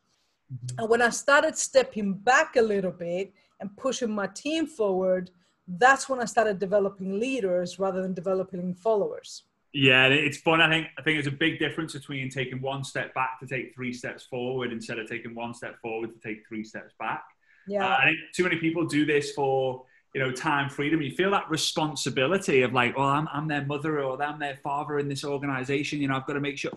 Mm-hmm. 0.54 0.80
And 0.80 0.90
when 0.90 1.02
I 1.02 1.10
started 1.10 1.58
stepping 1.58 2.14
back 2.14 2.56
a 2.56 2.62
little 2.62 2.92
bit 2.92 3.34
and 3.60 3.76
pushing 3.78 4.12
my 4.12 4.28
team 4.28 4.68
forward, 4.68 5.32
that's 5.68 6.08
when 6.10 6.20
I 6.20 6.26
started 6.26 6.60
developing 6.60 7.20
leaders 7.20 7.80
rather 7.80 8.02
than 8.02 8.14
developing 8.14 8.76
followers. 8.76 9.44
Yeah, 9.74 10.08
it's 10.08 10.38
fun. 10.38 10.62
I 10.62 10.70
think 10.70 10.88
I 10.98 11.02
think 11.02 11.18
there's 11.18 11.28
a 11.28 11.38
big 11.38 11.60
difference 11.60 11.92
between 11.94 12.30
taking 12.30 12.62
one 12.62 12.84
step 12.86 13.14
back 13.14 13.40
to 13.42 13.48
take 13.48 13.76
three 13.76 13.92
steps 13.92 14.24
forward 14.24 14.72
instead 14.72 15.00
of 15.00 15.10
taking 15.10 15.36
one 15.36 15.54
step 15.54 15.82
forward 15.82 16.14
to 16.14 16.20
take 16.20 16.48
three 16.48 16.64
steps 16.64 16.94
back. 16.98 17.26
Yeah, 17.68 17.86
uh, 17.86 17.98
I 17.98 18.06
think 18.06 18.18
too 18.34 18.44
many 18.44 18.56
people 18.58 18.86
do 18.86 19.06
this 19.06 19.34
for 19.34 19.84
you 20.16 20.22
know 20.22 20.32
time 20.32 20.70
freedom. 20.70 21.02
You 21.02 21.12
feel 21.12 21.32
that 21.32 21.50
responsibility 21.50 22.62
of 22.62 22.72
like, 22.72 22.98
well, 22.98 23.10
I'm 23.10 23.28
I'm 23.34 23.50
their 23.50 23.66
mother 23.66 24.02
or 24.02 24.22
I'm 24.24 24.40
their 24.40 24.58
father 24.64 24.98
in 24.98 25.10
this 25.10 25.26
organization. 25.26 26.00
You 26.00 26.08
know, 26.08 26.16
I've 26.16 26.26
got 26.26 26.34
to 26.34 26.40
make 26.40 26.58
sure. 26.58 26.72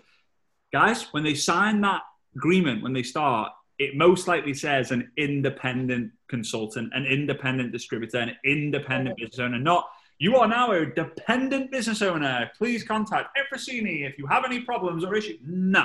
Guys, 0.72 1.04
when 1.12 1.22
they 1.22 1.34
sign 1.34 1.80
that 1.82 2.02
agreement, 2.36 2.82
when 2.82 2.92
they 2.92 3.04
start, 3.04 3.52
it 3.78 3.96
most 3.96 4.26
likely 4.26 4.54
says 4.54 4.90
an 4.90 5.12
independent 5.16 6.10
consultant, 6.28 6.92
an 6.94 7.06
independent 7.06 7.70
distributor, 7.70 8.18
an 8.18 8.36
independent 8.44 9.16
business 9.16 9.38
owner, 9.38 9.58
not 9.58 9.88
you 10.18 10.36
are 10.36 10.48
now 10.48 10.72
a 10.72 10.84
dependent 10.84 11.70
business 11.70 12.02
owner. 12.02 12.50
Please 12.58 12.82
contact 12.82 13.38
Efrosini 13.38 14.04
if 14.04 14.18
you 14.18 14.26
have 14.26 14.44
any 14.44 14.62
problems 14.62 15.04
or 15.04 15.14
issues. 15.14 15.38
No, 15.46 15.84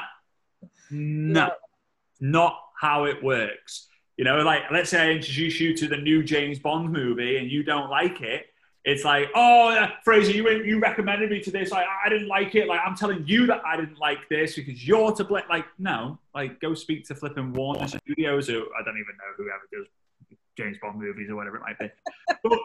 no, 0.89 1.51
not 2.19 2.59
how 2.81 3.05
it 3.05 3.23
works. 3.23 3.89
You 4.23 4.29
know, 4.29 4.41
like 4.41 4.71
let's 4.71 4.89
say 4.89 5.01
I 5.01 5.09
introduce 5.11 5.59
you 5.59 5.75
to 5.75 5.85
the 5.85 5.97
new 5.97 6.23
James 6.23 6.57
Bond 6.57 6.89
movie 6.89 7.39
and 7.39 7.51
you 7.51 7.61
don't 7.61 7.89
like 7.89 8.21
it. 8.21 8.45
It's 8.85 9.03
like, 9.03 9.27
oh, 9.35 9.85
Fraser, 10.05 10.31
you 10.31 10.49
you 10.63 10.79
recommended 10.79 11.29
me 11.29 11.41
to 11.41 11.51
this. 11.51 11.71
Like, 11.71 11.85
I 12.05 12.07
didn't 12.07 12.29
like 12.29 12.55
it. 12.55 12.69
Like, 12.69 12.79
I'm 12.85 12.95
telling 12.95 13.25
you 13.27 13.45
that 13.47 13.61
I 13.65 13.75
didn't 13.75 13.99
like 13.99 14.29
this 14.29 14.55
because 14.55 14.87
you're 14.87 15.11
to 15.11 15.25
blame. 15.25 15.43
Like, 15.49 15.65
no, 15.77 16.19
like, 16.33 16.61
go 16.61 16.73
speak 16.73 17.05
to 17.07 17.15
flipping 17.15 17.51
Warner 17.51 17.85
Studios, 17.85 18.49
or 18.49 18.61
I 18.61 18.81
don't 18.85 18.95
even 18.95 19.13
know 19.17 19.33
whoever 19.35 19.63
does 19.73 19.87
James 20.57 20.77
Bond 20.81 20.99
movies 20.99 21.29
or 21.29 21.35
whatever 21.35 21.57
it 21.57 21.63
might 21.63 21.79
be. 21.79 21.91
But, 22.45 22.59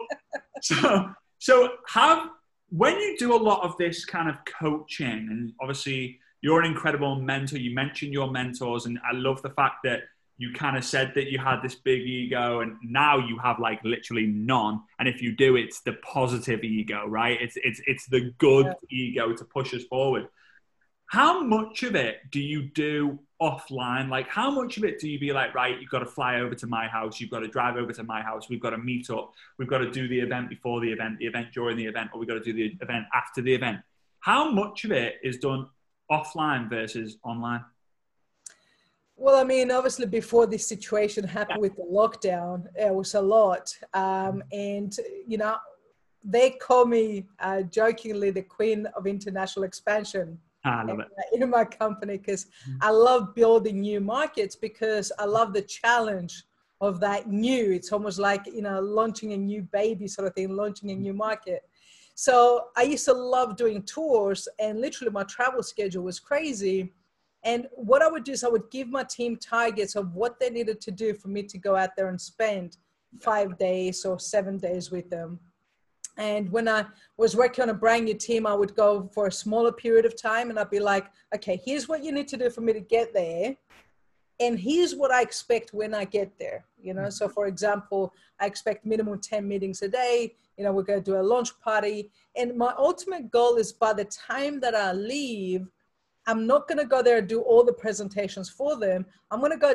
so, 0.61 1.13
so 1.39 1.73
have 1.87 2.29
when 2.69 2.97
you 2.97 3.17
do 3.17 3.35
a 3.35 3.41
lot 3.51 3.63
of 3.63 3.75
this 3.75 4.05
kind 4.05 4.29
of 4.29 4.35
coaching, 4.45 5.27
and 5.29 5.51
obviously 5.59 6.21
you're 6.39 6.61
an 6.61 6.65
incredible 6.65 7.15
mentor. 7.15 7.57
You 7.57 7.75
mentioned 7.75 8.13
your 8.13 8.31
mentors, 8.31 8.85
and 8.85 8.97
I 8.99 9.13
love 9.13 9.41
the 9.41 9.49
fact 9.49 9.79
that 9.83 10.03
you 10.39 10.53
kind 10.53 10.77
of 10.77 10.85
said 10.85 11.11
that 11.15 11.29
you 11.29 11.37
had 11.37 11.61
this 11.61 11.75
big 11.75 11.99
ego, 11.99 12.61
and 12.61 12.77
now 12.81 13.17
you 13.17 13.37
have 13.39 13.59
like 13.59 13.83
literally 13.83 14.25
none. 14.25 14.81
And 14.97 15.07
if 15.07 15.21
you 15.21 15.35
do, 15.35 15.57
it's 15.57 15.81
the 15.81 15.93
positive 15.93 16.63
ego, 16.63 17.05
right? 17.05 17.37
It's 17.39 17.57
it's 17.57 17.81
it's 17.85 18.07
the 18.07 18.33
good 18.37 18.67
yeah. 18.67 18.97
ego 18.97 19.33
to 19.33 19.43
push 19.43 19.73
us 19.73 19.83
forward. 19.83 20.29
How 21.07 21.43
much 21.43 21.83
of 21.83 21.95
it 21.95 22.19
do 22.31 22.39
you 22.39 22.69
do 22.69 23.19
offline? 23.41 24.09
Like, 24.09 24.29
how 24.29 24.49
much 24.49 24.77
of 24.77 24.85
it 24.85 24.99
do 24.99 25.09
you 25.09 25.19
be 25.19 25.33
like, 25.33 25.53
right, 25.53 25.79
you've 25.81 25.89
got 25.89 25.99
to 25.99 26.05
fly 26.05 26.39
over 26.39 26.55
to 26.55 26.67
my 26.67 26.87
house, 26.87 27.19
you've 27.19 27.31
got 27.31 27.39
to 27.39 27.47
drive 27.47 27.75
over 27.75 27.91
to 27.91 28.03
my 28.03 28.21
house, 28.21 28.47
we've 28.47 28.61
got 28.61 28.69
to 28.69 28.77
meet 28.77 29.09
up, 29.09 29.33
we've 29.57 29.67
got 29.67 29.79
to 29.79 29.91
do 29.91 30.07
the 30.07 30.19
event 30.19 30.49
before 30.49 30.79
the 30.79 30.91
event, 30.91 31.17
the 31.17 31.25
event 31.25 31.47
during 31.51 31.75
the 31.75 31.85
event, 31.85 32.11
or 32.13 32.19
we've 32.19 32.29
got 32.29 32.35
to 32.35 32.43
do 32.43 32.53
the 32.53 32.77
event 32.81 33.05
after 33.13 33.41
the 33.41 33.53
event? 33.53 33.79
How 34.19 34.51
much 34.51 34.85
of 34.85 34.91
it 34.91 35.15
is 35.23 35.39
done 35.39 35.67
offline 36.09 36.69
versus 36.69 37.17
online? 37.23 37.65
Well, 39.19 39.35
I 39.35 39.43
mean, 39.43 39.69
obviously, 39.69 40.05
before 40.05 40.47
this 40.47 40.65
situation 40.65 41.23
happened 41.25 41.61
with 41.61 41.75
the 41.75 41.83
lockdown, 41.83 42.65
it 42.75 42.93
was 42.93 43.13
a 43.15 43.21
lot. 43.21 43.75
Um, 43.93 44.41
and, 44.51 44.95
you 45.27 45.37
know, 45.37 45.57
they 46.23 46.51
call 46.51 46.85
me 46.85 47.27
uh, 47.39 47.63
jokingly 47.63 48.31
the 48.31 48.41
queen 48.41 48.85
of 48.95 49.07
international 49.07 49.65
expansion 49.65 50.39
Ah, 50.65 50.81
I 50.81 50.83
love 50.83 50.99
it. 50.99 51.07
In 51.33 51.49
my 51.49 51.63
company, 51.63 52.17
because 52.17 52.45
mm-hmm. 52.45 52.77
I 52.81 52.89
love 52.89 53.33
building 53.33 53.79
new 53.79 54.01
markets 54.01 54.55
because 54.55 55.11
I 55.17 55.25
love 55.25 55.53
the 55.53 55.61
challenge 55.61 56.43
of 56.81 56.99
that 56.99 57.27
new. 57.27 57.71
It's 57.71 57.91
almost 57.91 58.19
like, 58.19 58.45
you 58.45 58.61
know, 58.61 58.79
launching 58.79 59.33
a 59.33 59.37
new 59.37 59.63
baby 59.71 60.07
sort 60.07 60.27
of 60.27 60.33
thing, 60.33 60.55
launching 60.55 60.91
a 60.91 60.95
new 60.95 61.13
market. 61.13 61.61
So 62.15 62.67
I 62.75 62.83
used 62.83 63.05
to 63.05 63.13
love 63.13 63.55
doing 63.55 63.83
tours, 63.83 64.47
and 64.59 64.81
literally 64.81 65.11
my 65.11 65.23
travel 65.23 65.63
schedule 65.63 66.03
was 66.03 66.19
crazy. 66.19 66.91
And 67.43 67.67
what 67.71 68.01
I 68.01 68.09
would 68.09 68.23
do 68.23 68.33
is 68.33 68.43
I 68.43 68.49
would 68.49 68.69
give 68.69 68.89
my 68.89 69.03
team 69.03 69.37
targets 69.37 69.95
of 69.95 70.13
what 70.13 70.39
they 70.39 70.49
needed 70.49 70.81
to 70.81 70.91
do 70.91 71.13
for 71.13 71.29
me 71.29 71.43
to 71.43 71.57
go 71.57 71.75
out 71.75 71.95
there 71.95 72.09
and 72.09 72.19
spend 72.19 72.77
five 73.21 73.57
days 73.57 74.05
or 74.05 74.19
seven 74.19 74.57
days 74.57 74.91
with 74.91 75.09
them. 75.09 75.39
And 76.17 76.51
when 76.51 76.67
I 76.67 76.85
was 77.15 77.35
working 77.35 77.63
on 77.63 77.69
a 77.69 77.73
brand 77.73 78.05
new 78.05 78.13
team, 78.13 78.45
I 78.45 78.53
would 78.53 78.75
go 78.75 79.09
for 79.13 79.27
a 79.27 79.31
smaller 79.31 79.71
period 79.71 80.05
of 80.05 80.21
time 80.21 80.49
and 80.49 80.59
I'd 80.59 80.69
be 80.69 80.81
like, 80.81 81.05
okay, 81.33 81.61
here's 81.63 81.87
what 81.87 82.03
you 82.03 82.11
need 82.11 82.27
to 82.27 82.37
do 82.37 82.49
for 82.49 82.59
me 82.59 82.73
to 82.73 82.81
get 82.81 83.13
there. 83.13 83.55
And 84.41 84.59
here's 84.59 84.95
what 84.95 85.11
I 85.11 85.21
expect 85.21 85.73
when 85.73 85.93
I 85.93 86.03
get 86.03 86.37
there. 86.37 86.65
You 86.81 86.93
know, 86.93 87.09
so 87.09 87.29
for 87.29 87.47
example, 87.47 88.13
I 88.39 88.47
expect 88.47 88.85
minimum 88.85 89.19
10 89.19 89.47
meetings 89.47 89.81
a 89.81 89.87
day. 89.87 90.35
You 90.57 90.65
know, 90.65 90.73
we're 90.73 90.83
going 90.83 91.01
to 91.01 91.11
do 91.11 91.19
a 91.19 91.23
launch 91.23 91.57
party. 91.61 92.09
And 92.35 92.57
my 92.57 92.73
ultimate 92.77 93.31
goal 93.31 93.55
is 93.55 93.71
by 93.71 93.93
the 93.93 94.05
time 94.05 94.59
that 94.59 94.75
I 94.75 94.91
leave, 94.91 95.67
I'm 96.29 96.45
not 96.45 96.67
going 96.67 96.77
to 96.77 96.85
go 96.85 97.01
there 97.01 97.17
and 97.17 97.27
do 97.27 97.41
all 97.41 97.63
the 97.63 97.73
presentations 97.73 98.49
for 98.49 98.77
them. 98.77 99.05
I'm 99.31 99.39
going 99.39 99.51
to 99.51 99.57
go 99.57 99.73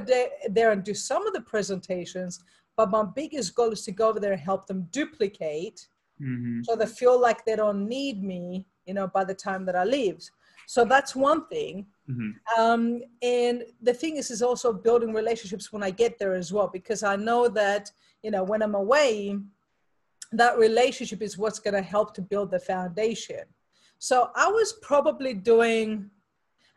there 0.48 0.70
and 0.72 0.82
do 0.82 0.94
some 0.94 1.26
of 1.26 1.32
the 1.34 1.40
presentations. 1.40 2.42
But 2.76 2.90
my 2.90 3.04
biggest 3.04 3.54
goal 3.54 3.70
is 3.72 3.82
to 3.84 3.92
go 3.92 4.08
over 4.08 4.20
there 4.20 4.32
and 4.32 4.40
help 4.40 4.66
them 4.66 4.88
duplicate 4.90 5.86
Mm-hmm. 6.20 6.62
So 6.62 6.76
they 6.76 6.86
feel 6.86 7.20
like 7.20 7.44
they 7.44 7.56
don't 7.56 7.88
need 7.88 8.22
me, 8.22 8.66
you 8.86 8.94
know, 8.94 9.06
by 9.06 9.24
the 9.24 9.34
time 9.34 9.64
that 9.66 9.76
I 9.76 9.84
leave. 9.84 10.18
So 10.66 10.84
that's 10.84 11.14
one 11.14 11.46
thing. 11.48 11.86
Mm-hmm. 12.08 12.60
Um, 12.60 13.02
and 13.22 13.64
the 13.82 13.94
thing 13.94 14.16
is, 14.16 14.30
is 14.30 14.42
also 14.42 14.72
building 14.72 15.12
relationships 15.12 15.72
when 15.72 15.82
I 15.82 15.90
get 15.90 16.18
there 16.18 16.34
as 16.34 16.52
well, 16.52 16.68
because 16.72 17.02
I 17.02 17.16
know 17.16 17.48
that, 17.48 17.90
you 18.22 18.30
know, 18.30 18.44
when 18.44 18.62
I'm 18.62 18.74
away, 18.74 19.38
that 20.32 20.58
relationship 20.58 21.22
is 21.22 21.36
what's 21.36 21.58
going 21.58 21.74
to 21.74 21.82
help 21.82 22.14
to 22.14 22.22
build 22.22 22.50
the 22.50 22.60
foundation. 22.60 23.42
So 23.98 24.30
I 24.34 24.48
was 24.48 24.74
probably 24.82 25.34
doing, 25.34 26.10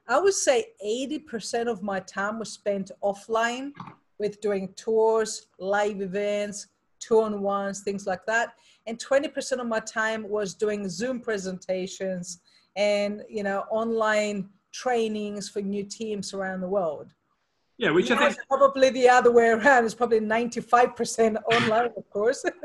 I 0.07 0.19
would 0.19 0.33
say 0.33 0.67
80% 0.85 1.67
of 1.67 1.83
my 1.83 1.99
time 1.99 2.39
was 2.39 2.51
spent 2.51 2.91
offline 3.03 3.71
with 4.19 4.39
doing 4.41 4.73
tours, 4.75 5.47
live 5.59 6.01
events, 6.01 6.67
two 6.99 7.21
on 7.21 7.41
ones, 7.41 7.81
things 7.81 8.07
like 8.07 8.25
that. 8.25 8.53
And 8.85 8.97
20% 8.97 9.59
of 9.59 9.67
my 9.67 9.79
time 9.81 10.27
was 10.27 10.53
doing 10.53 10.87
zoom 10.89 11.19
presentations 11.19 12.39
and 12.77 13.23
you 13.27 13.43
know 13.43 13.63
online 13.71 14.47
trainings 14.71 15.49
for 15.49 15.61
new 15.61 15.83
teams 15.83 16.33
around 16.33 16.61
the 16.61 16.69
world. 16.69 17.11
Yeah 17.77 17.91
which 17.91 18.09
now 18.09 18.17
i 18.17 18.29
think 18.29 18.47
probably 18.47 18.89
the 18.91 19.09
other 19.09 19.31
way 19.31 19.49
around. 19.49 19.85
Is 19.85 19.95
probably 19.95 20.19
95% 20.19 21.37
online 21.51 21.91
of 21.97 22.09
course. 22.09 22.45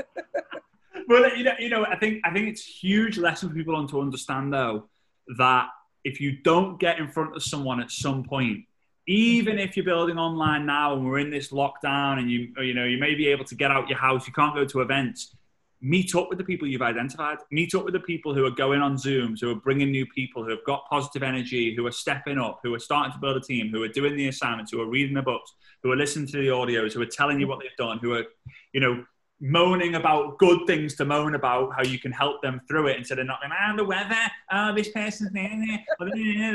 Well 1.09 1.37
you 1.37 1.42
know, 1.44 1.52
you 1.59 1.68
know 1.68 1.85
i 1.85 1.96
think 1.96 2.20
i 2.24 2.33
think 2.33 2.48
it's 2.48 2.64
huge 2.64 3.18
lesson 3.18 3.48
for 3.48 3.55
people 3.55 3.74
on 3.74 3.88
to 3.88 4.00
understand 4.00 4.52
though 4.52 4.88
that 5.37 5.66
if 6.04 6.20
you 6.20 6.32
don't 6.42 6.78
get 6.78 6.98
in 6.98 7.08
front 7.08 7.34
of 7.36 7.42
someone 7.42 7.80
at 7.80 7.90
some 7.90 8.22
point 8.24 8.60
even 9.08 9.58
if 9.58 9.76
you're 9.76 9.84
building 9.84 10.16
online 10.16 10.64
now 10.64 10.94
and 10.94 11.04
we're 11.04 11.18
in 11.18 11.30
this 11.30 11.50
lockdown 11.50 12.18
and 12.18 12.30
you 12.30 12.52
you 12.60 12.74
know 12.74 12.84
you 12.84 12.98
may 12.98 13.14
be 13.14 13.28
able 13.28 13.44
to 13.44 13.54
get 13.54 13.70
out 13.70 13.88
your 13.88 13.98
house 13.98 14.26
you 14.26 14.32
can't 14.32 14.54
go 14.54 14.64
to 14.64 14.80
events 14.80 15.34
meet 15.82 16.14
up 16.14 16.28
with 16.28 16.38
the 16.38 16.44
people 16.44 16.66
you've 16.66 16.80
identified, 16.80 17.38
meet 17.50 17.74
up 17.74 17.84
with 17.84 17.92
the 17.92 18.00
people 18.00 18.32
who 18.32 18.46
are 18.46 18.52
going 18.52 18.80
on 18.80 18.94
Zooms, 18.94 19.40
who 19.40 19.50
are 19.50 19.56
bringing 19.56 19.90
new 19.90 20.06
people, 20.06 20.44
who 20.44 20.50
have 20.50 20.64
got 20.64 20.88
positive 20.88 21.24
energy, 21.24 21.74
who 21.74 21.84
are 21.86 21.92
stepping 21.92 22.38
up, 22.38 22.60
who 22.62 22.72
are 22.72 22.78
starting 22.78 23.12
to 23.12 23.18
build 23.18 23.36
a 23.36 23.40
team, 23.40 23.68
who 23.68 23.82
are 23.82 23.88
doing 23.88 24.16
the 24.16 24.28
assignments, 24.28 24.70
who 24.70 24.80
are 24.80 24.86
reading 24.86 25.14
the 25.14 25.22
books, 25.22 25.52
who 25.82 25.90
are 25.90 25.96
listening 25.96 26.28
to 26.28 26.36
the 26.36 26.46
audios, 26.46 26.92
who 26.92 27.02
are 27.02 27.06
telling 27.06 27.40
you 27.40 27.48
what 27.48 27.58
they've 27.58 27.76
done, 27.76 27.98
who 27.98 28.14
are, 28.14 28.24
you 28.72 28.80
know, 28.80 29.04
moaning 29.42 29.96
about 29.96 30.38
good 30.38 30.61
things 30.68 30.94
to 30.94 31.05
moan 31.05 31.35
about, 31.35 31.74
how 31.74 31.83
you 31.83 31.98
can 31.98 32.12
help 32.12 32.40
them 32.42 32.61
through 32.68 32.87
it 32.87 32.96
instead 32.96 33.18
of 33.18 33.26
not 33.26 33.40
going, 33.40 33.52
ah, 33.52 33.74
the 33.76 33.85
weather, 33.85 34.31
oh, 34.52 34.72
this 34.72 34.88
person's 34.90 35.33
there, 35.33 35.50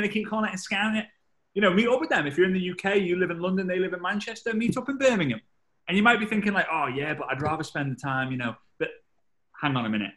they 0.00 0.08
keep 0.08 0.26
calling 0.26 0.50
it 0.50 0.54
a 0.54 0.56
scam. 0.56 1.04
You 1.52 1.60
know, 1.60 1.70
meet 1.70 1.86
up 1.86 2.00
with 2.00 2.08
them. 2.08 2.26
If 2.26 2.38
you're 2.38 2.46
in 2.46 2.54
the 2.54 2.70
UK, 2.70 2.96
you 2.96 3.16
live 3.16 3.30
in 3.30 3.40
London, 3.40 3.66
they 3.66 3.78
live 3.78 3.92
in 3.92 4.00
Manchester, 4.00 4.54
meet 4.54 4.76
up 4.78 4.88
in 4.88 4.96
Birmingham. 4.96 5.40
And 5.86 5.96
you 5.98 6.02
might 6.02 6.18
be 6.18 6.24
thinking 6.24 6.54
like, 6.54 6.66
oh 6.72 6.86
yeah, 6.86 7.12
but 7.12 7.28
I'd 7.30 7.42
rather 7.42 7.62
spend 7.62 7.94
the 7.94 8.00
time, 8.00 8.30
you 8.30 8.38
know, 8.38 8.56
but 8.78 8.88
hang 9.60 9.76
on 9.76 9.84
a 9.84 9.90
minute. 9.90 10.12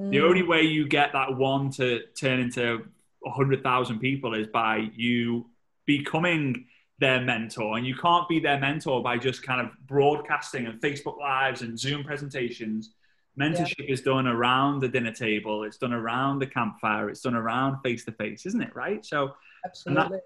Mm. 0.00 0.10
The 0.10 0.20
only 0.20 0.42
way 0.42 0.62
you 0.62 0.88
get 0.88 1.12
that 1.12 1.36
one 1.36 1.70
to 1.72 2.00
turn 2.18 2.40
into 2.40 2.86
100,000 3.20 3.98
people 3.98 4.34
is 4.34 4.46
by 4.46 4.90
you 4.94 5.46
becoming 5.84 6.66
their 6.98 7.20
mentor. 7.20 7.76
And 7.76 7.86
you 7.86 7.94
can't 7.94 8.28
be 8.28 8.40
their 8.40 8.58
mentor 8.58 9.02
by 9.02 9.18
just 9.18 9.42
kind 9.42 9.60
of 9.60 9.72
broadcasting 9.86 10.66
and 10.66 10.80
Facebook 10.80 11.18
Lives 11.18 11.62
and 11.62 11.78
Zoom 11.78 12.04
presentations. 12.04 12.92
Mentorship 13.38 13.86
yeah. 13.86 13.92
is 13.92 14.00
done 14.00 14.26
around 14.26 14.80
the 14.80 14.88
dinner 14.88 15.12
table, 15.12 15.62
it's 15.62 15.78
done 15.78 15.92
around 15.92 16.40
the 16.40 16.46
campfire, 16.46 17.08
it's 17.08 17.20
done 17.20 17.36
around 17.36 17.80
face 17.82 18.04
to 18.06 18.12
face, 18.12 18.46
isn't 18.46 18.60
it? 18.60 18.74
Right? 18.74 19.04
So, 19.06 19.34
absolutely. 19.64 20.16
That, 20.16 20.22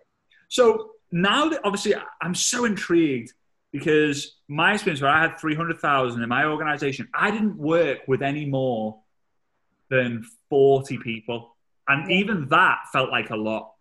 so 0.48 0.92
now 1.10 1.50
that 1.50 1.60
obviously 1.62 1.94
I'm 2.22 2.34
so 2.34 2.64
intrigued 2.64 3.32
because 3.70 4.36
my 4.48 4.74
experience 4.74 5.02
where 5.02 5.10
I 5.10 5.20
had 5.20 5.38
300,000 5.38 6.22
in 6.22 6.28
my 6.28 6.44
organization, 6.44 7.08
I 7.14 7.30
didn't 7.30 7.56
work 7.56 8.00
with 8.06 8.22
any 8.22 8.46
more 8.46 8.98
than 9.90 10.24
40 10.48 10.98
people. 10.98 11.56
And 11.88 12.10
even 12.10 12.48
that 12.48 12.78
felt 12.92 13.10
like 13.10 13.30
a 13.30 13.36
lot. 13.36 13.71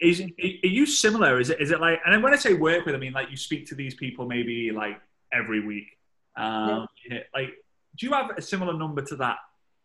Is, 0.00 0.20
are 0.20 0.66
you 0.66 0.86
similar? 0.86 1.38
Is 1.40 1.50
it, 1.50 1.60
is 1.60 1.70
it 1.70 1.80
like, 1.80 2.00
and 2.06 2.22
when 2.22 2.32
I 2.32 2.36
say 2.36 2.54
work 2.54 2.86
with, 2.86 2.94
I 2.94 2.98
mean 2.98 3.12
like 3.12 3.30
you 3.30 3.36
speak 3.36 3.66
to 3.66 3.74
these 3.74 3.94
people 3.94 4.26
maybe 4.26 4.70
like 4.70 4.98
every 5.32 5.60
week. 5.64 5.86
Um, 6.36 6.86
yeah, 7.08 7.18
Like, 7.34 7.50
do 7.98 8.06
you 8.06 8.12
have 8.12 8.30
a 8.36 8.42
similar 8.42 8.72
number 8.72 9.02
to 9.02 9.16
that? 9.16 9.36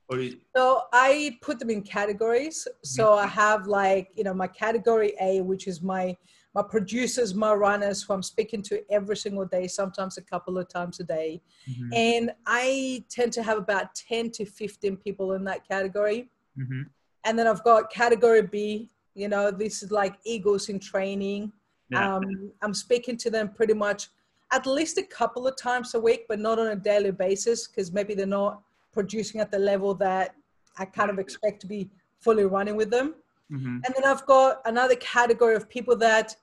Or 0.07 0.19
is, 0.19 0.35
So 0.55 0.83
I 0.93 1.37
put 1.41 1.59
them 1.59 1.69
in 1.69 1.81
categories. 1.81 2.67
So 2.83 3.13
I 3.13 3.25
have 3.27 3.65
like, 3.67 4.09
you 4.15 4.23
know, 4.23 4.33
my 4.33 4.47
category 4.47 5.13
A, 5.19 5.41
which 5.41 5.67
is 5.67 5.81
my 5.81 6.15
my 6.53 6.63
producers, 6.63 7.35
my 7.35 7.53
runners 7.53 8.01
who 8.03 8.13
I'm 8.13 8.23
speaking 8.23 8.61
to 8.61 8.81
every 8.89 9.17
single 9.17 9.43
day, 9.43 9.67
sometimes 9.67 10.17
a 10.17 10.21
couple 10.21 10.57
of 10.57 10.69
times 10.69 11.01
a 11.01 11.03
day. 11.03 11.41
Mhm, 11.69 11.89
And 11.93 12.31
I 12.45 13.03
tend 13.09 13.33
to 13.33 13.43
have 13.43 13.57
about 13.57 13.93
10 13.95 14.31
to 14.31 14.45
15 14.45 14.95
people 14.95 15.33
in 15.33 15.43
that 15.43 15.67
category. 15.67 16.29
mhm. 16.57 16.85
And 17.25 17.37
then 17.37 17.45
I've 17.47 17.63
got 17.65 17.91
category 17.91 18.43
B, 18.43 18.89
you 19.15 19.29
know, 19.29 19.49
this 19.49 19.81
is 19.81 19.91
like 19.91 20.15
egos 20.25 20.69
in 20.69 20.79
training. 20.79 21.51
Yeah. 21.89 22.15
Um, 22.15 22.51
I'm 22.61 22.73
speaking 22.73 23.17
to 23.17 23.29
them 23.29 23.49
pretty 23.49 23.73
much 23.73 24.09
at 24.51 24.67
least 24.67 24.97
a 24.97 25.03
couple 25.03 25.47
of 25.47 25.57
times 25.57 25.95
a 25.95 25.99
week, 25.99 26.25
but 26.27 26.39
not 26.39 26.59
on 26.59 26.67
a 26.67 26.75
daily 26.75 27.11
basis 27.11 27.67
because 27.67 27.91
maybe 27.91 28.13
they're 28.13 28.27
not 28.27 28.61
producing 28.91 29.41
at 29.41 29.51
the 29.51 29.57
level 29.57 29.93
that 29.95 30.35
I 30.77 30.85
kind 30.85 31.09
of 31.09 31.17
expect 31.17 31.61
to 31.61 31.67
be 31.67 31.89
fully 32.19 32.45
running 32.45 32.75
with 32.75 32.91
them. 32.91 33.15
Mhm. 33.51 33.81
And 33.85 33.95
then 33.95 34.03
I've 34.05 34.25
got 34.25 34.61
another 34.65 34.95
category 34.95 35.55
of 35.55 35.69
people 35.69 35.95
that 35.97 36.35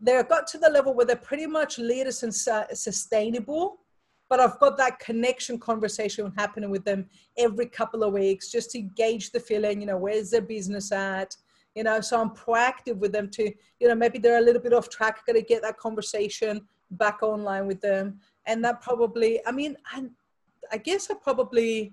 they've 0.00 0.28
got 0.28 0.46
to 0.48 0.58
the 0.58 0.68
level 0.68 0.94
where 0.94 1.06
they're 1.06 1.16
pretty 1.16 1.46
much 1.46 1.78
leaders 1.78 2.22
and 2.22 2.34
su- 2.34 2.74
sustainable, 2.74 3.80
but 4.28 4.40
I've 4.40 4.58
got 4.58 4.76
that 4.78 4.98
connection 4.98 5.58
conversation 5.58 6.32
happening 6.36 6.70
with 6.70 6.84
them 6.84 7.08
every 7.36 7.66
couple 7.66 8.02
of 8.02 8.12
weeks 8.12 8.50
just 8.50 8.70
to 8.72 8.80
gauge 8.80 9.30
the 9.30 9.40
feeling, 9.40 9.80
you 9.80 9.86
know, 9.86 9.98
where's 9.98 10.30
their 10.30 10.42
business 10.42 10.90
at? 10.92 11.36
You 11.76 11.84
know, 11.84 12.00
so 12.00 12.18
I'm 12.18 12.30
proactive 12.30 12.96
with 12.96 13.12
them 13.12 13.28
to, 13.32 13.52
you 13.80 13.86
know, 13.88 13.94
maybe 13.94 14.18
they're 14.18 14.38
a 14.38 14.40
little 14.48 14.62
bit 14.62 14.72
off 14.72 14.88
track. 14.88 15.24
Got 15.26 15.34
to 15.34 15.42
get 15.42 15.60
that 15.60 15.76
conversation 15.76 16.62
back 16.92 17.22
online 17.22 17.66
with 17.66 17.82
them. 17.82 18.18
And 18.46 18.64
that 18.64 18.80
probably, 18.80 19.46
I 19.46 19.52
mean, 19.52 19.76
I, 19.92 20.04
I 20.72 20.78
guess 20.78 21.10
I 21.10 21.14
probably, 21.14 21.92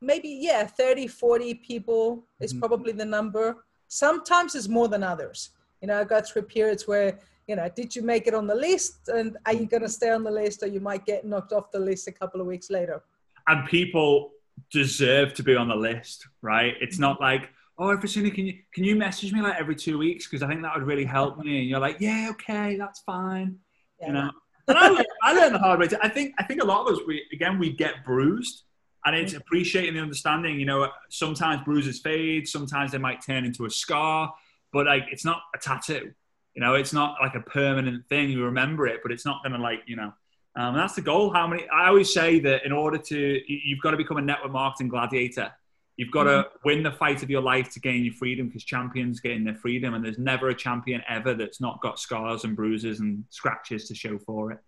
maybe, 0.00 0.28
yeah, 0.40 0.64
30, 0.64 1.08
40 1.08 1.54
people 1.54 2.24
is 2.38 2.54
Mhm. 2.54 2.60
probably 2.60 2.92
the 2.92 3.04
number. 3.04 3.64
Sometimes 3.88 4.54
it's 4.54 4.68
more 4.68 4.86
than 4.86 5.02
others. 5.02 5.50
You 5.80 5.88
know, 5.88 5.98
I 5.98 6.04
go 6.04 6.20
through 6.20 6.42
periods 6.42 6.86
where, 6.86 7.18
you 7.48 7.56
know, 7.56 7.68
did 7.74 7.96
you 7.96 8.02
make 8.02 8.28
it 8.28 8.34
on 8.34 8.46
the 8.46 8.54
list? 8.54 9.08
And 9.08 9.36
are 9.46 9.52
you 9.52 9.66
going 9.66 9.82
to 9.82 9.88
stay 9.88 10.10
on 10.10 10.22
the 10.22 10.30
list 10.30 10.62
or 10.62 10.68
you 10.68 10.78
might 10.80 11.04
get 11.04 11.24
knocked 11.24 11.52
off 11.52 11.72
the 11.72 11.80
list 11.80 12.06
a 12.06 12.12
couple 12.12 12.40
of 12.40 12.46
weeks 12.46 12.70
later? 12.70 13.02
and 13.48 13.66
people 13.68 14.30
deserve 14.70 15.34
to 15.34 15.42
be 15.42 15.56
on 15.56 15.66
the 15.66 15.74
list, 15.74 16.28
right? 16.42 16.74
It's 16.80 17.00
not 17.00 17.20
like, 17.20 17.50
oh, 17.82 17.96
Efrosini, 17.96 18.32
can 18.32 18.46
you 18.46 18.54
can 18.72 18.84
you 18.84 18.94
message 18.96 19.32
me 19.32 19.40
like 19.40 19.56
every 19.58 19.74
two 19.74 19.98
weeks 19.98 20.26
because 20.26 20.42
I 20.42 20.48
think 20.48 20.62
that 20.62 20.74
would 20.76 20.86
really 20.86 21.04
help 21.04 21.38
me. 21.38 21.60
And 21.60 21.68
you're 21.68 21.80
like, 21.80 21.96
yeah, 22.00 22.28
okay, 22.30 22.76
that's 22.76 23.00
fine, 23.00 23.58
Yeah. 24.00 24.06
you 24.06 24.12
know. 24.12 24.30
And 24.68 24.78
I 24.78 24.88
learned, 24.88 25.06
I 25.22 25.32
learned 25.32 25.54
the 25.56 25.58
hard 25.58 25.80
way. 25.80 25.88
I 26.02 26.08
think 26.08 26.34
I 26.38 26.44
think 26.44 26.62
a 26.62 26.64
lot 26.64 26.86
of 26.86 26.94
us, 26.94 27.00
we 27.06 27.24
again, 27.32 27.58
we 27.58 27.70
get 27.72 28.04
bruised, 28.04 28.62
and 29.04 29.16
it's 29.16 29.34
appreciating 29.34 29.94
the 29.94 30.00
understanding. 30.00 30.58
You 30.60 30.66
know, 30.66 30.88
sometimes 31.10 31.62
bruises 31.64 32.00
fade, 32.00 32.46
sometimes 32.46 32.92
they 32.92 32.98
might 32.98 33.20
turn 33.26 33.44
into 33.44 33.66
a 33.66 33.70
scar, 33.70 34.32
but 34.72 34.86
like 34.86 35.04
it's 35.10 35.24
not 35.24 35.40
a 35.54 35.58
tattoo. 35.58 36.12
You 36.54 36.60
know, 36.62 36.74
it's 36.74 36.92
not 36.92 37.16
like 37.20 37.34
a 37.34 37.40
permanent 37.40 38.06
thing. 38.08 38.30
You 38.30 38.44
remember 38.44 38.86
it, 38.86 39.00
but 39.02 39.10
it's 39.10 39.26
not 39.26 39.42
going 39.42 39.54
to 39.54 39.58
like 39.58 39.80
you 39.86 39.96
know. 39.96 40.12
Um, 40.54 40.76
that's 40.76 40.94
the 40.94 41.00
goal. 41.00 41.32
How 41.32 41.46
many? 41.48 41.66
I 41.70 41.88
always 41.88 42.12
say 42.12 42.38
that 42.40 42.64
in 42.64 42.72
order 42.72 42.98
to, 42.98 43.40
you've 43.48 43.80
got 43.80 43.92
to 43.92 43.96
become 43.96 44.18
a 44.18 44.22
network 44.22 44.52
marketing 44.52 44.88
gladiator. 44.88 45.50
You've 45.96 46.10
got 46.10 46.24
to 46.24 46.46
win 46.64 46.82
the 46.82 46.90
fight 46.90 47.22
of 47.22 47.30
your 47.30 47.42
life 47.42 47.70
to 47.74 47.80
gain 47.80 48.04
your 48.04 48.14
freedom 48.14 48.46
because 48.48 48.64
champions 48.64 49.20
gain 49.20 49.44
their 49.44 49.54
freedom, 49.54 49.94
and 49.94 50.04
there's 50.04 50.18
never 50.18 50.48
a 50.48 50.54
champion 50.54 51.02
ever 51.08 51.34
that's 51.34 51.60
not 51.60 51.80
got 51.82 51.98
scars 51.98 52.44
and 52.44 52.56
bruises 52.56 53.00
and 53.00 53.24
scratches 53.28 53.88
to 53.88 53.94
show 53.94 54.18
for 54.18 54.52
it. 54.52 54.58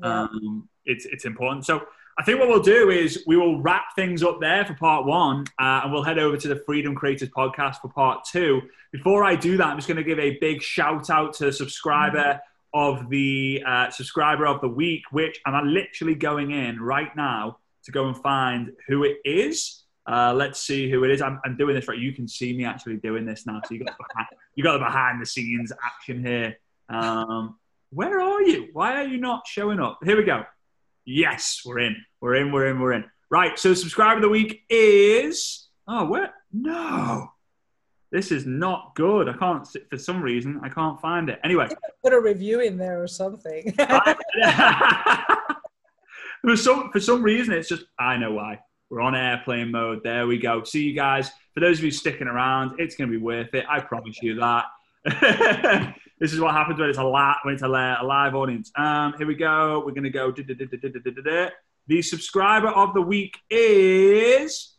Yeah. 0.00 0.22
Um, 0.22 0.68
it's 0.84 1.04
it's 1.04 1.24
important. 1.24 1.66
So 1.66 1.82
I 2.18 2.24
think 2.24 2.40
what 2.40 2.48
we'll 2.48 2.62
do 2.62 2.90
is 2.90 3.22
we 3.26 3.36
will 3.36 3.60
wrap 3.60 3.94
things 3.94 4.22
up 4.22 4.40
there 4.40 4.64
for 4.64 4.74
part 4.74 5.04
one, 5.04 5.46
uh, 5.60 5.82
and 5.84 5.92
we'll 5.92 6.02
head 6.02 6.18
over 6.18 6.36
to 6.36 6.48
the 6.48 6.62
Freedom 6.66 6.94
Creators 6.94 7.28
podcast 7.28 7.80
for 7.80 7.88
part 7.88 8.24
two. 8.24 8.62
Before 8.92 9.24
I 9.24 9.36
do 9.36 9.56
that, 9.56 9.66
I'm 9.66 9.76
just 9.76 9.88
going 9.88 9.98
to 9.98 10.04
give 10.04 10.18
a 10.18 10.38
big 10.40 10.62
shout 10.62 11.10
out 11.10 11.32
to 11.34 11.46
the 11.46 11.52
subscriber 11.52 12.40
of 12.74 13.08
the 13.08 13.62
uh, 13.66 13.90
subscriber 13.90 14.46
of 14.46 14.60
the 14.60 14.68
week, 14.68 15.02
which 15.10 15.40
I'm 15.46 15.68
literally 15.68 16.14
going 16.14 16.50
in 16.50 16.80
right 16.80 17.14
now 17.16 17.58
to 17.84 17.92
go 17.92 18.08
and 18.08 18.16
find 18.16 18.72
who 18.86 19.04
it 19.04 19.18
is. 19.24 19.84
Uh, 20.08 20.32
let's 20.34 20.60
see 20.60 20.90
who 20.90 21.04
it 21.04 21.10
is. 21.10 21.20
I'm, 21.20 21.38
I'm 21.44 21.56
doing 21.56 21.74
this 21.74 21.86
right. 21.86 21.98
You 21.98 22.12
can 22.12 22.26
see 22.26 22.56
me 22.56 22.64
actually 22.64 22.96
doing 22.96 23.26
this 23.26 23.44
now. 23.46 23.60
So 23.66 23.74
you 23.74 23.84
got 23.84 23.96
the 23.98 24.04
behind, 24.08 24.28
you 24.54 24.64
got 24.64 24.72
the 24.72 24.78
behind 24.78 25.20
the 25.20 25.26
scenes 25.26 25.70
action 25.84 26.24
here. 26.24 26.56
Um, 26.88 27.58
where 27.90 28.18
are 28.20 28.42
you? 28.42 28.68
Why 28.72 29.02
are 29.02 29.06
you 29.06 29.18
not 29.18 29.46
showing 29.46 29.80
up? 29.80 29.98
Here 30.02 30.16
we 30.16 30.24
go. 30.24 30.44
Yes, 31.04 31.60
we're 31.64 31.80
in. 31.80 31.96
We're 32.22 32.36
in. 32.36 32.52
We're 32.52 32.68
in. 32.68 32.80
We're 32.80 32.92
in. 32.92 33.04
Right. 33.30 33.58
So 33.58 33.74
subscriber 33.74 34.16
of 34.16 34.22
the 34.22 34.30
week 34.30 34.62
is. 34.70 35.68
Oh, 35.86 36.06
where? 36.06 36.32
No. 36.52 37.32
This 38.10 38.32
is 38.32 38.46
not 38.46 38.94
good. 38.94 39.28
I 39.28 39.34
can't. 39.34 39.66
Sit 39.66 39.90
for 39.90 39.98
some 39.98 40.22
reason, 40.22 40.60
I 40.62 40.70
can't 40.70 40.98
find 40.98 41.28
it. 41.28 41.38
Anyway. 41.44 41.68
Put 42.02 42.14
a 42.14 42.20
review 42.20 42.60
in 42.60 42.78
there 42.78 43.02
or 43.02 43.06
something. 43.06 43.72
for 46.42 46.56
some 46.56 46.90
for 46.90 47.00
some 47.00 47.22
reason, 47.22 47.52
it's 47.52 47.68
just 47.68 47.84
I 47.98 48.16
know 48.16 48.32
why. 48.32 48.60
We're 48.90 49.02
on 49.02 49.14
airplane 49.14 49.70
mode. 49.70 50.02
There 50.02 50.26
we 50.26 50.38
go. 50.38 50.64
See 50.64 50.84
you 50.84 50.94
guys. 50.94 51.30
For 51.52 51.60
those 51.60 51.78
of 51.78 51.84
you 51.84 51.90
sticking 51.90 52.26
around, 52.26 52.80
it's 52.80 52.96
going 52.96 53.10
to 53.10 53.18
be 53.18 53.22
worth 53.22 53.54
it. 53.54 53.64
I 53.68 53.80
promise 53.80 54.22
you 54.22 54.36
that. 54.36 54.64
this 56.18 56.32
is 56.32 56.40
what 56.40 56.54
happens 56.54 56.80
when 56.80 56.88
it's 56.88 56.98
a 56.98 57.04
live 57.04 57.36
when 57.42 57.54
it's 57.54 57.62
a, 57.62 57.68
live 57.68 58.34
audience. 58.34 58.72
Um, 58.76 59.14
here 59.18 59.26
we 59.26 59.34
go. 59.34 59.82
We're 59.84 59.92
going 59.92 60.04
to 60.04 60.10
go. 60.10 60.32
The 61.86 62.02
subscriber 62.02 62.68
of 62.68 62.94
the 62.94 63.02
week 63.02 63.36
is 63.50 64.74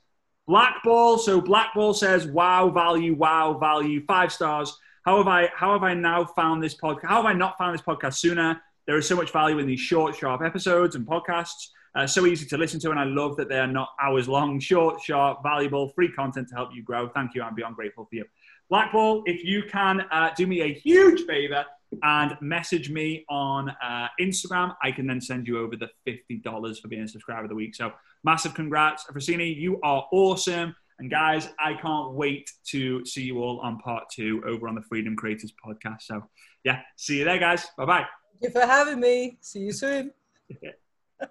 Blackball. 0.48 1.20
So 1.20 1.40
Blackball 1.40 1.96
says, 1.96 2.26
"Wow 2.26 2.70
value, 2.70 3.16
wow 3.16 3.58
value, 3.60 4.04
five 4.08 4.32
stars." 4.32 4.76
How 5.06 5.18
have 5.18 5.28
I 5.28 5.50
how 5.56 5.74
have 5.74 5.84
I 5.84 5.94
now 5.94 6.26
found 6.26 6.64
this 6.64 6.76
podcast? 6.76 7.06
How 7.06 7.18
have 7.18 7.26
I 7.26 7.34
not 7.34 7.58
found 7.58 7.74
this 7.74 7.86
podcast 7.86 8.16
sooner? 8.16 8.62
There 8.88 8.98
is 8.98 9.08
so 9.08 9.16
much 9.16 9.32
value 9.32 9.60
in 9.60 9.68
these 9.68 9.80
short, 9.80 10.16
sharp 10.16 10.42
episodes 10.42 10.96
and 10.96 11.06
podcasts. 11.06 11.70
Uh, 11.96 12.06
so 12.06 12.26
easy 12.26 12.46
to 12.46 12.58
listen 12.58 12.80
to, 12.80 12.92
and 12.92 13.00
I 13.00 13.04
love 13.04 13.36
that 13.38 13.50
they 13.50 13.60
are 13.60 13.68
not 13.68 13.90
hours 14.02 14.28
long, 14.28 14.60
short, 14.60 15.02
sharp, 15.02 15.42
valuable, 15.44 15.90
free 15.90 16.12
content 16.12 16.48
to 16.50 16.56
help 16.56 16.70
you 16.74 16.84
grow. 16.84 17.10
Thank 17.10 17.36
you. 17.36 17.42
I'm 17.42 17.56
beyond 17.56 17.76
grateful 17.76 18.06
for 18.06 18.16
you. 18.16 18.26
Blackball, 18.70 19.24
if 19.26 19.44
you 19.44 19.64
can 19.64 20.02
uh, 20.12 20.30
do 20.38 20.46
me 20.46 20.62
a 20.62 20.74
huge 20.74 21.26
favor 21.26 21.66
and 22.04 22.38
message 22.42 22.90
me 22.92 23.26
on 23.30 23.70
uh, 23.84 24.08
Instagram, 24.20 24.76
I 24.84 24.92
can 24.92 25.08
then 25.08 25.20
send 25.20 25.48
you 25.48 25.60
over 25.60 25.76
the 25.76 25.90
$50 26.08 26.80
for 26.80 26.88
being 26.88 27.02
a 27.02 27.08
subscriber 27.08 27.44
of 27.44 27.50
the 27.50 27.56
week. 27.56 27.76
So 27.76 27.92
massive 28.24 28.54
congrats. 28.54 29.06
Francini, 29.06 29.56
you 29.56 29.80
are 29.82 30.08
awesome. 30.12 30.76
And 31.00 31.10
guys, 31.10 31.50
I 31.58 31.74
can't 31.76 32.12
wait 32.12 32.52
to 32.68 33.06
see 33.06 33.24
you 33.24 33.42
all 33.42 33.60
on 33.62 33.80
part 33.80 34.04
two 34.12 34.44
over 34.46 34.68
on 34.68 34.76
the 34.76 34.82
Freedom 34.82 35.16
Creators 35.16 35.54
podcast. 35.66 36.02
So 36.02 36.22
yeah, 36.64 36.82
see 36.98 37.20
you 37.20 37.26
there, 37.26 37.40
guys. 37.40 37.66
Bye 37.78 37.86
bye. 37.86 38.06
Thank 38.34 38.54
you 38.54 38.62
for 38.62 38.68
having 38.68 39.00
me. 39.00 39.38
See 39.42 39.60
you 39.60 39.72
soon. 39.72 40.12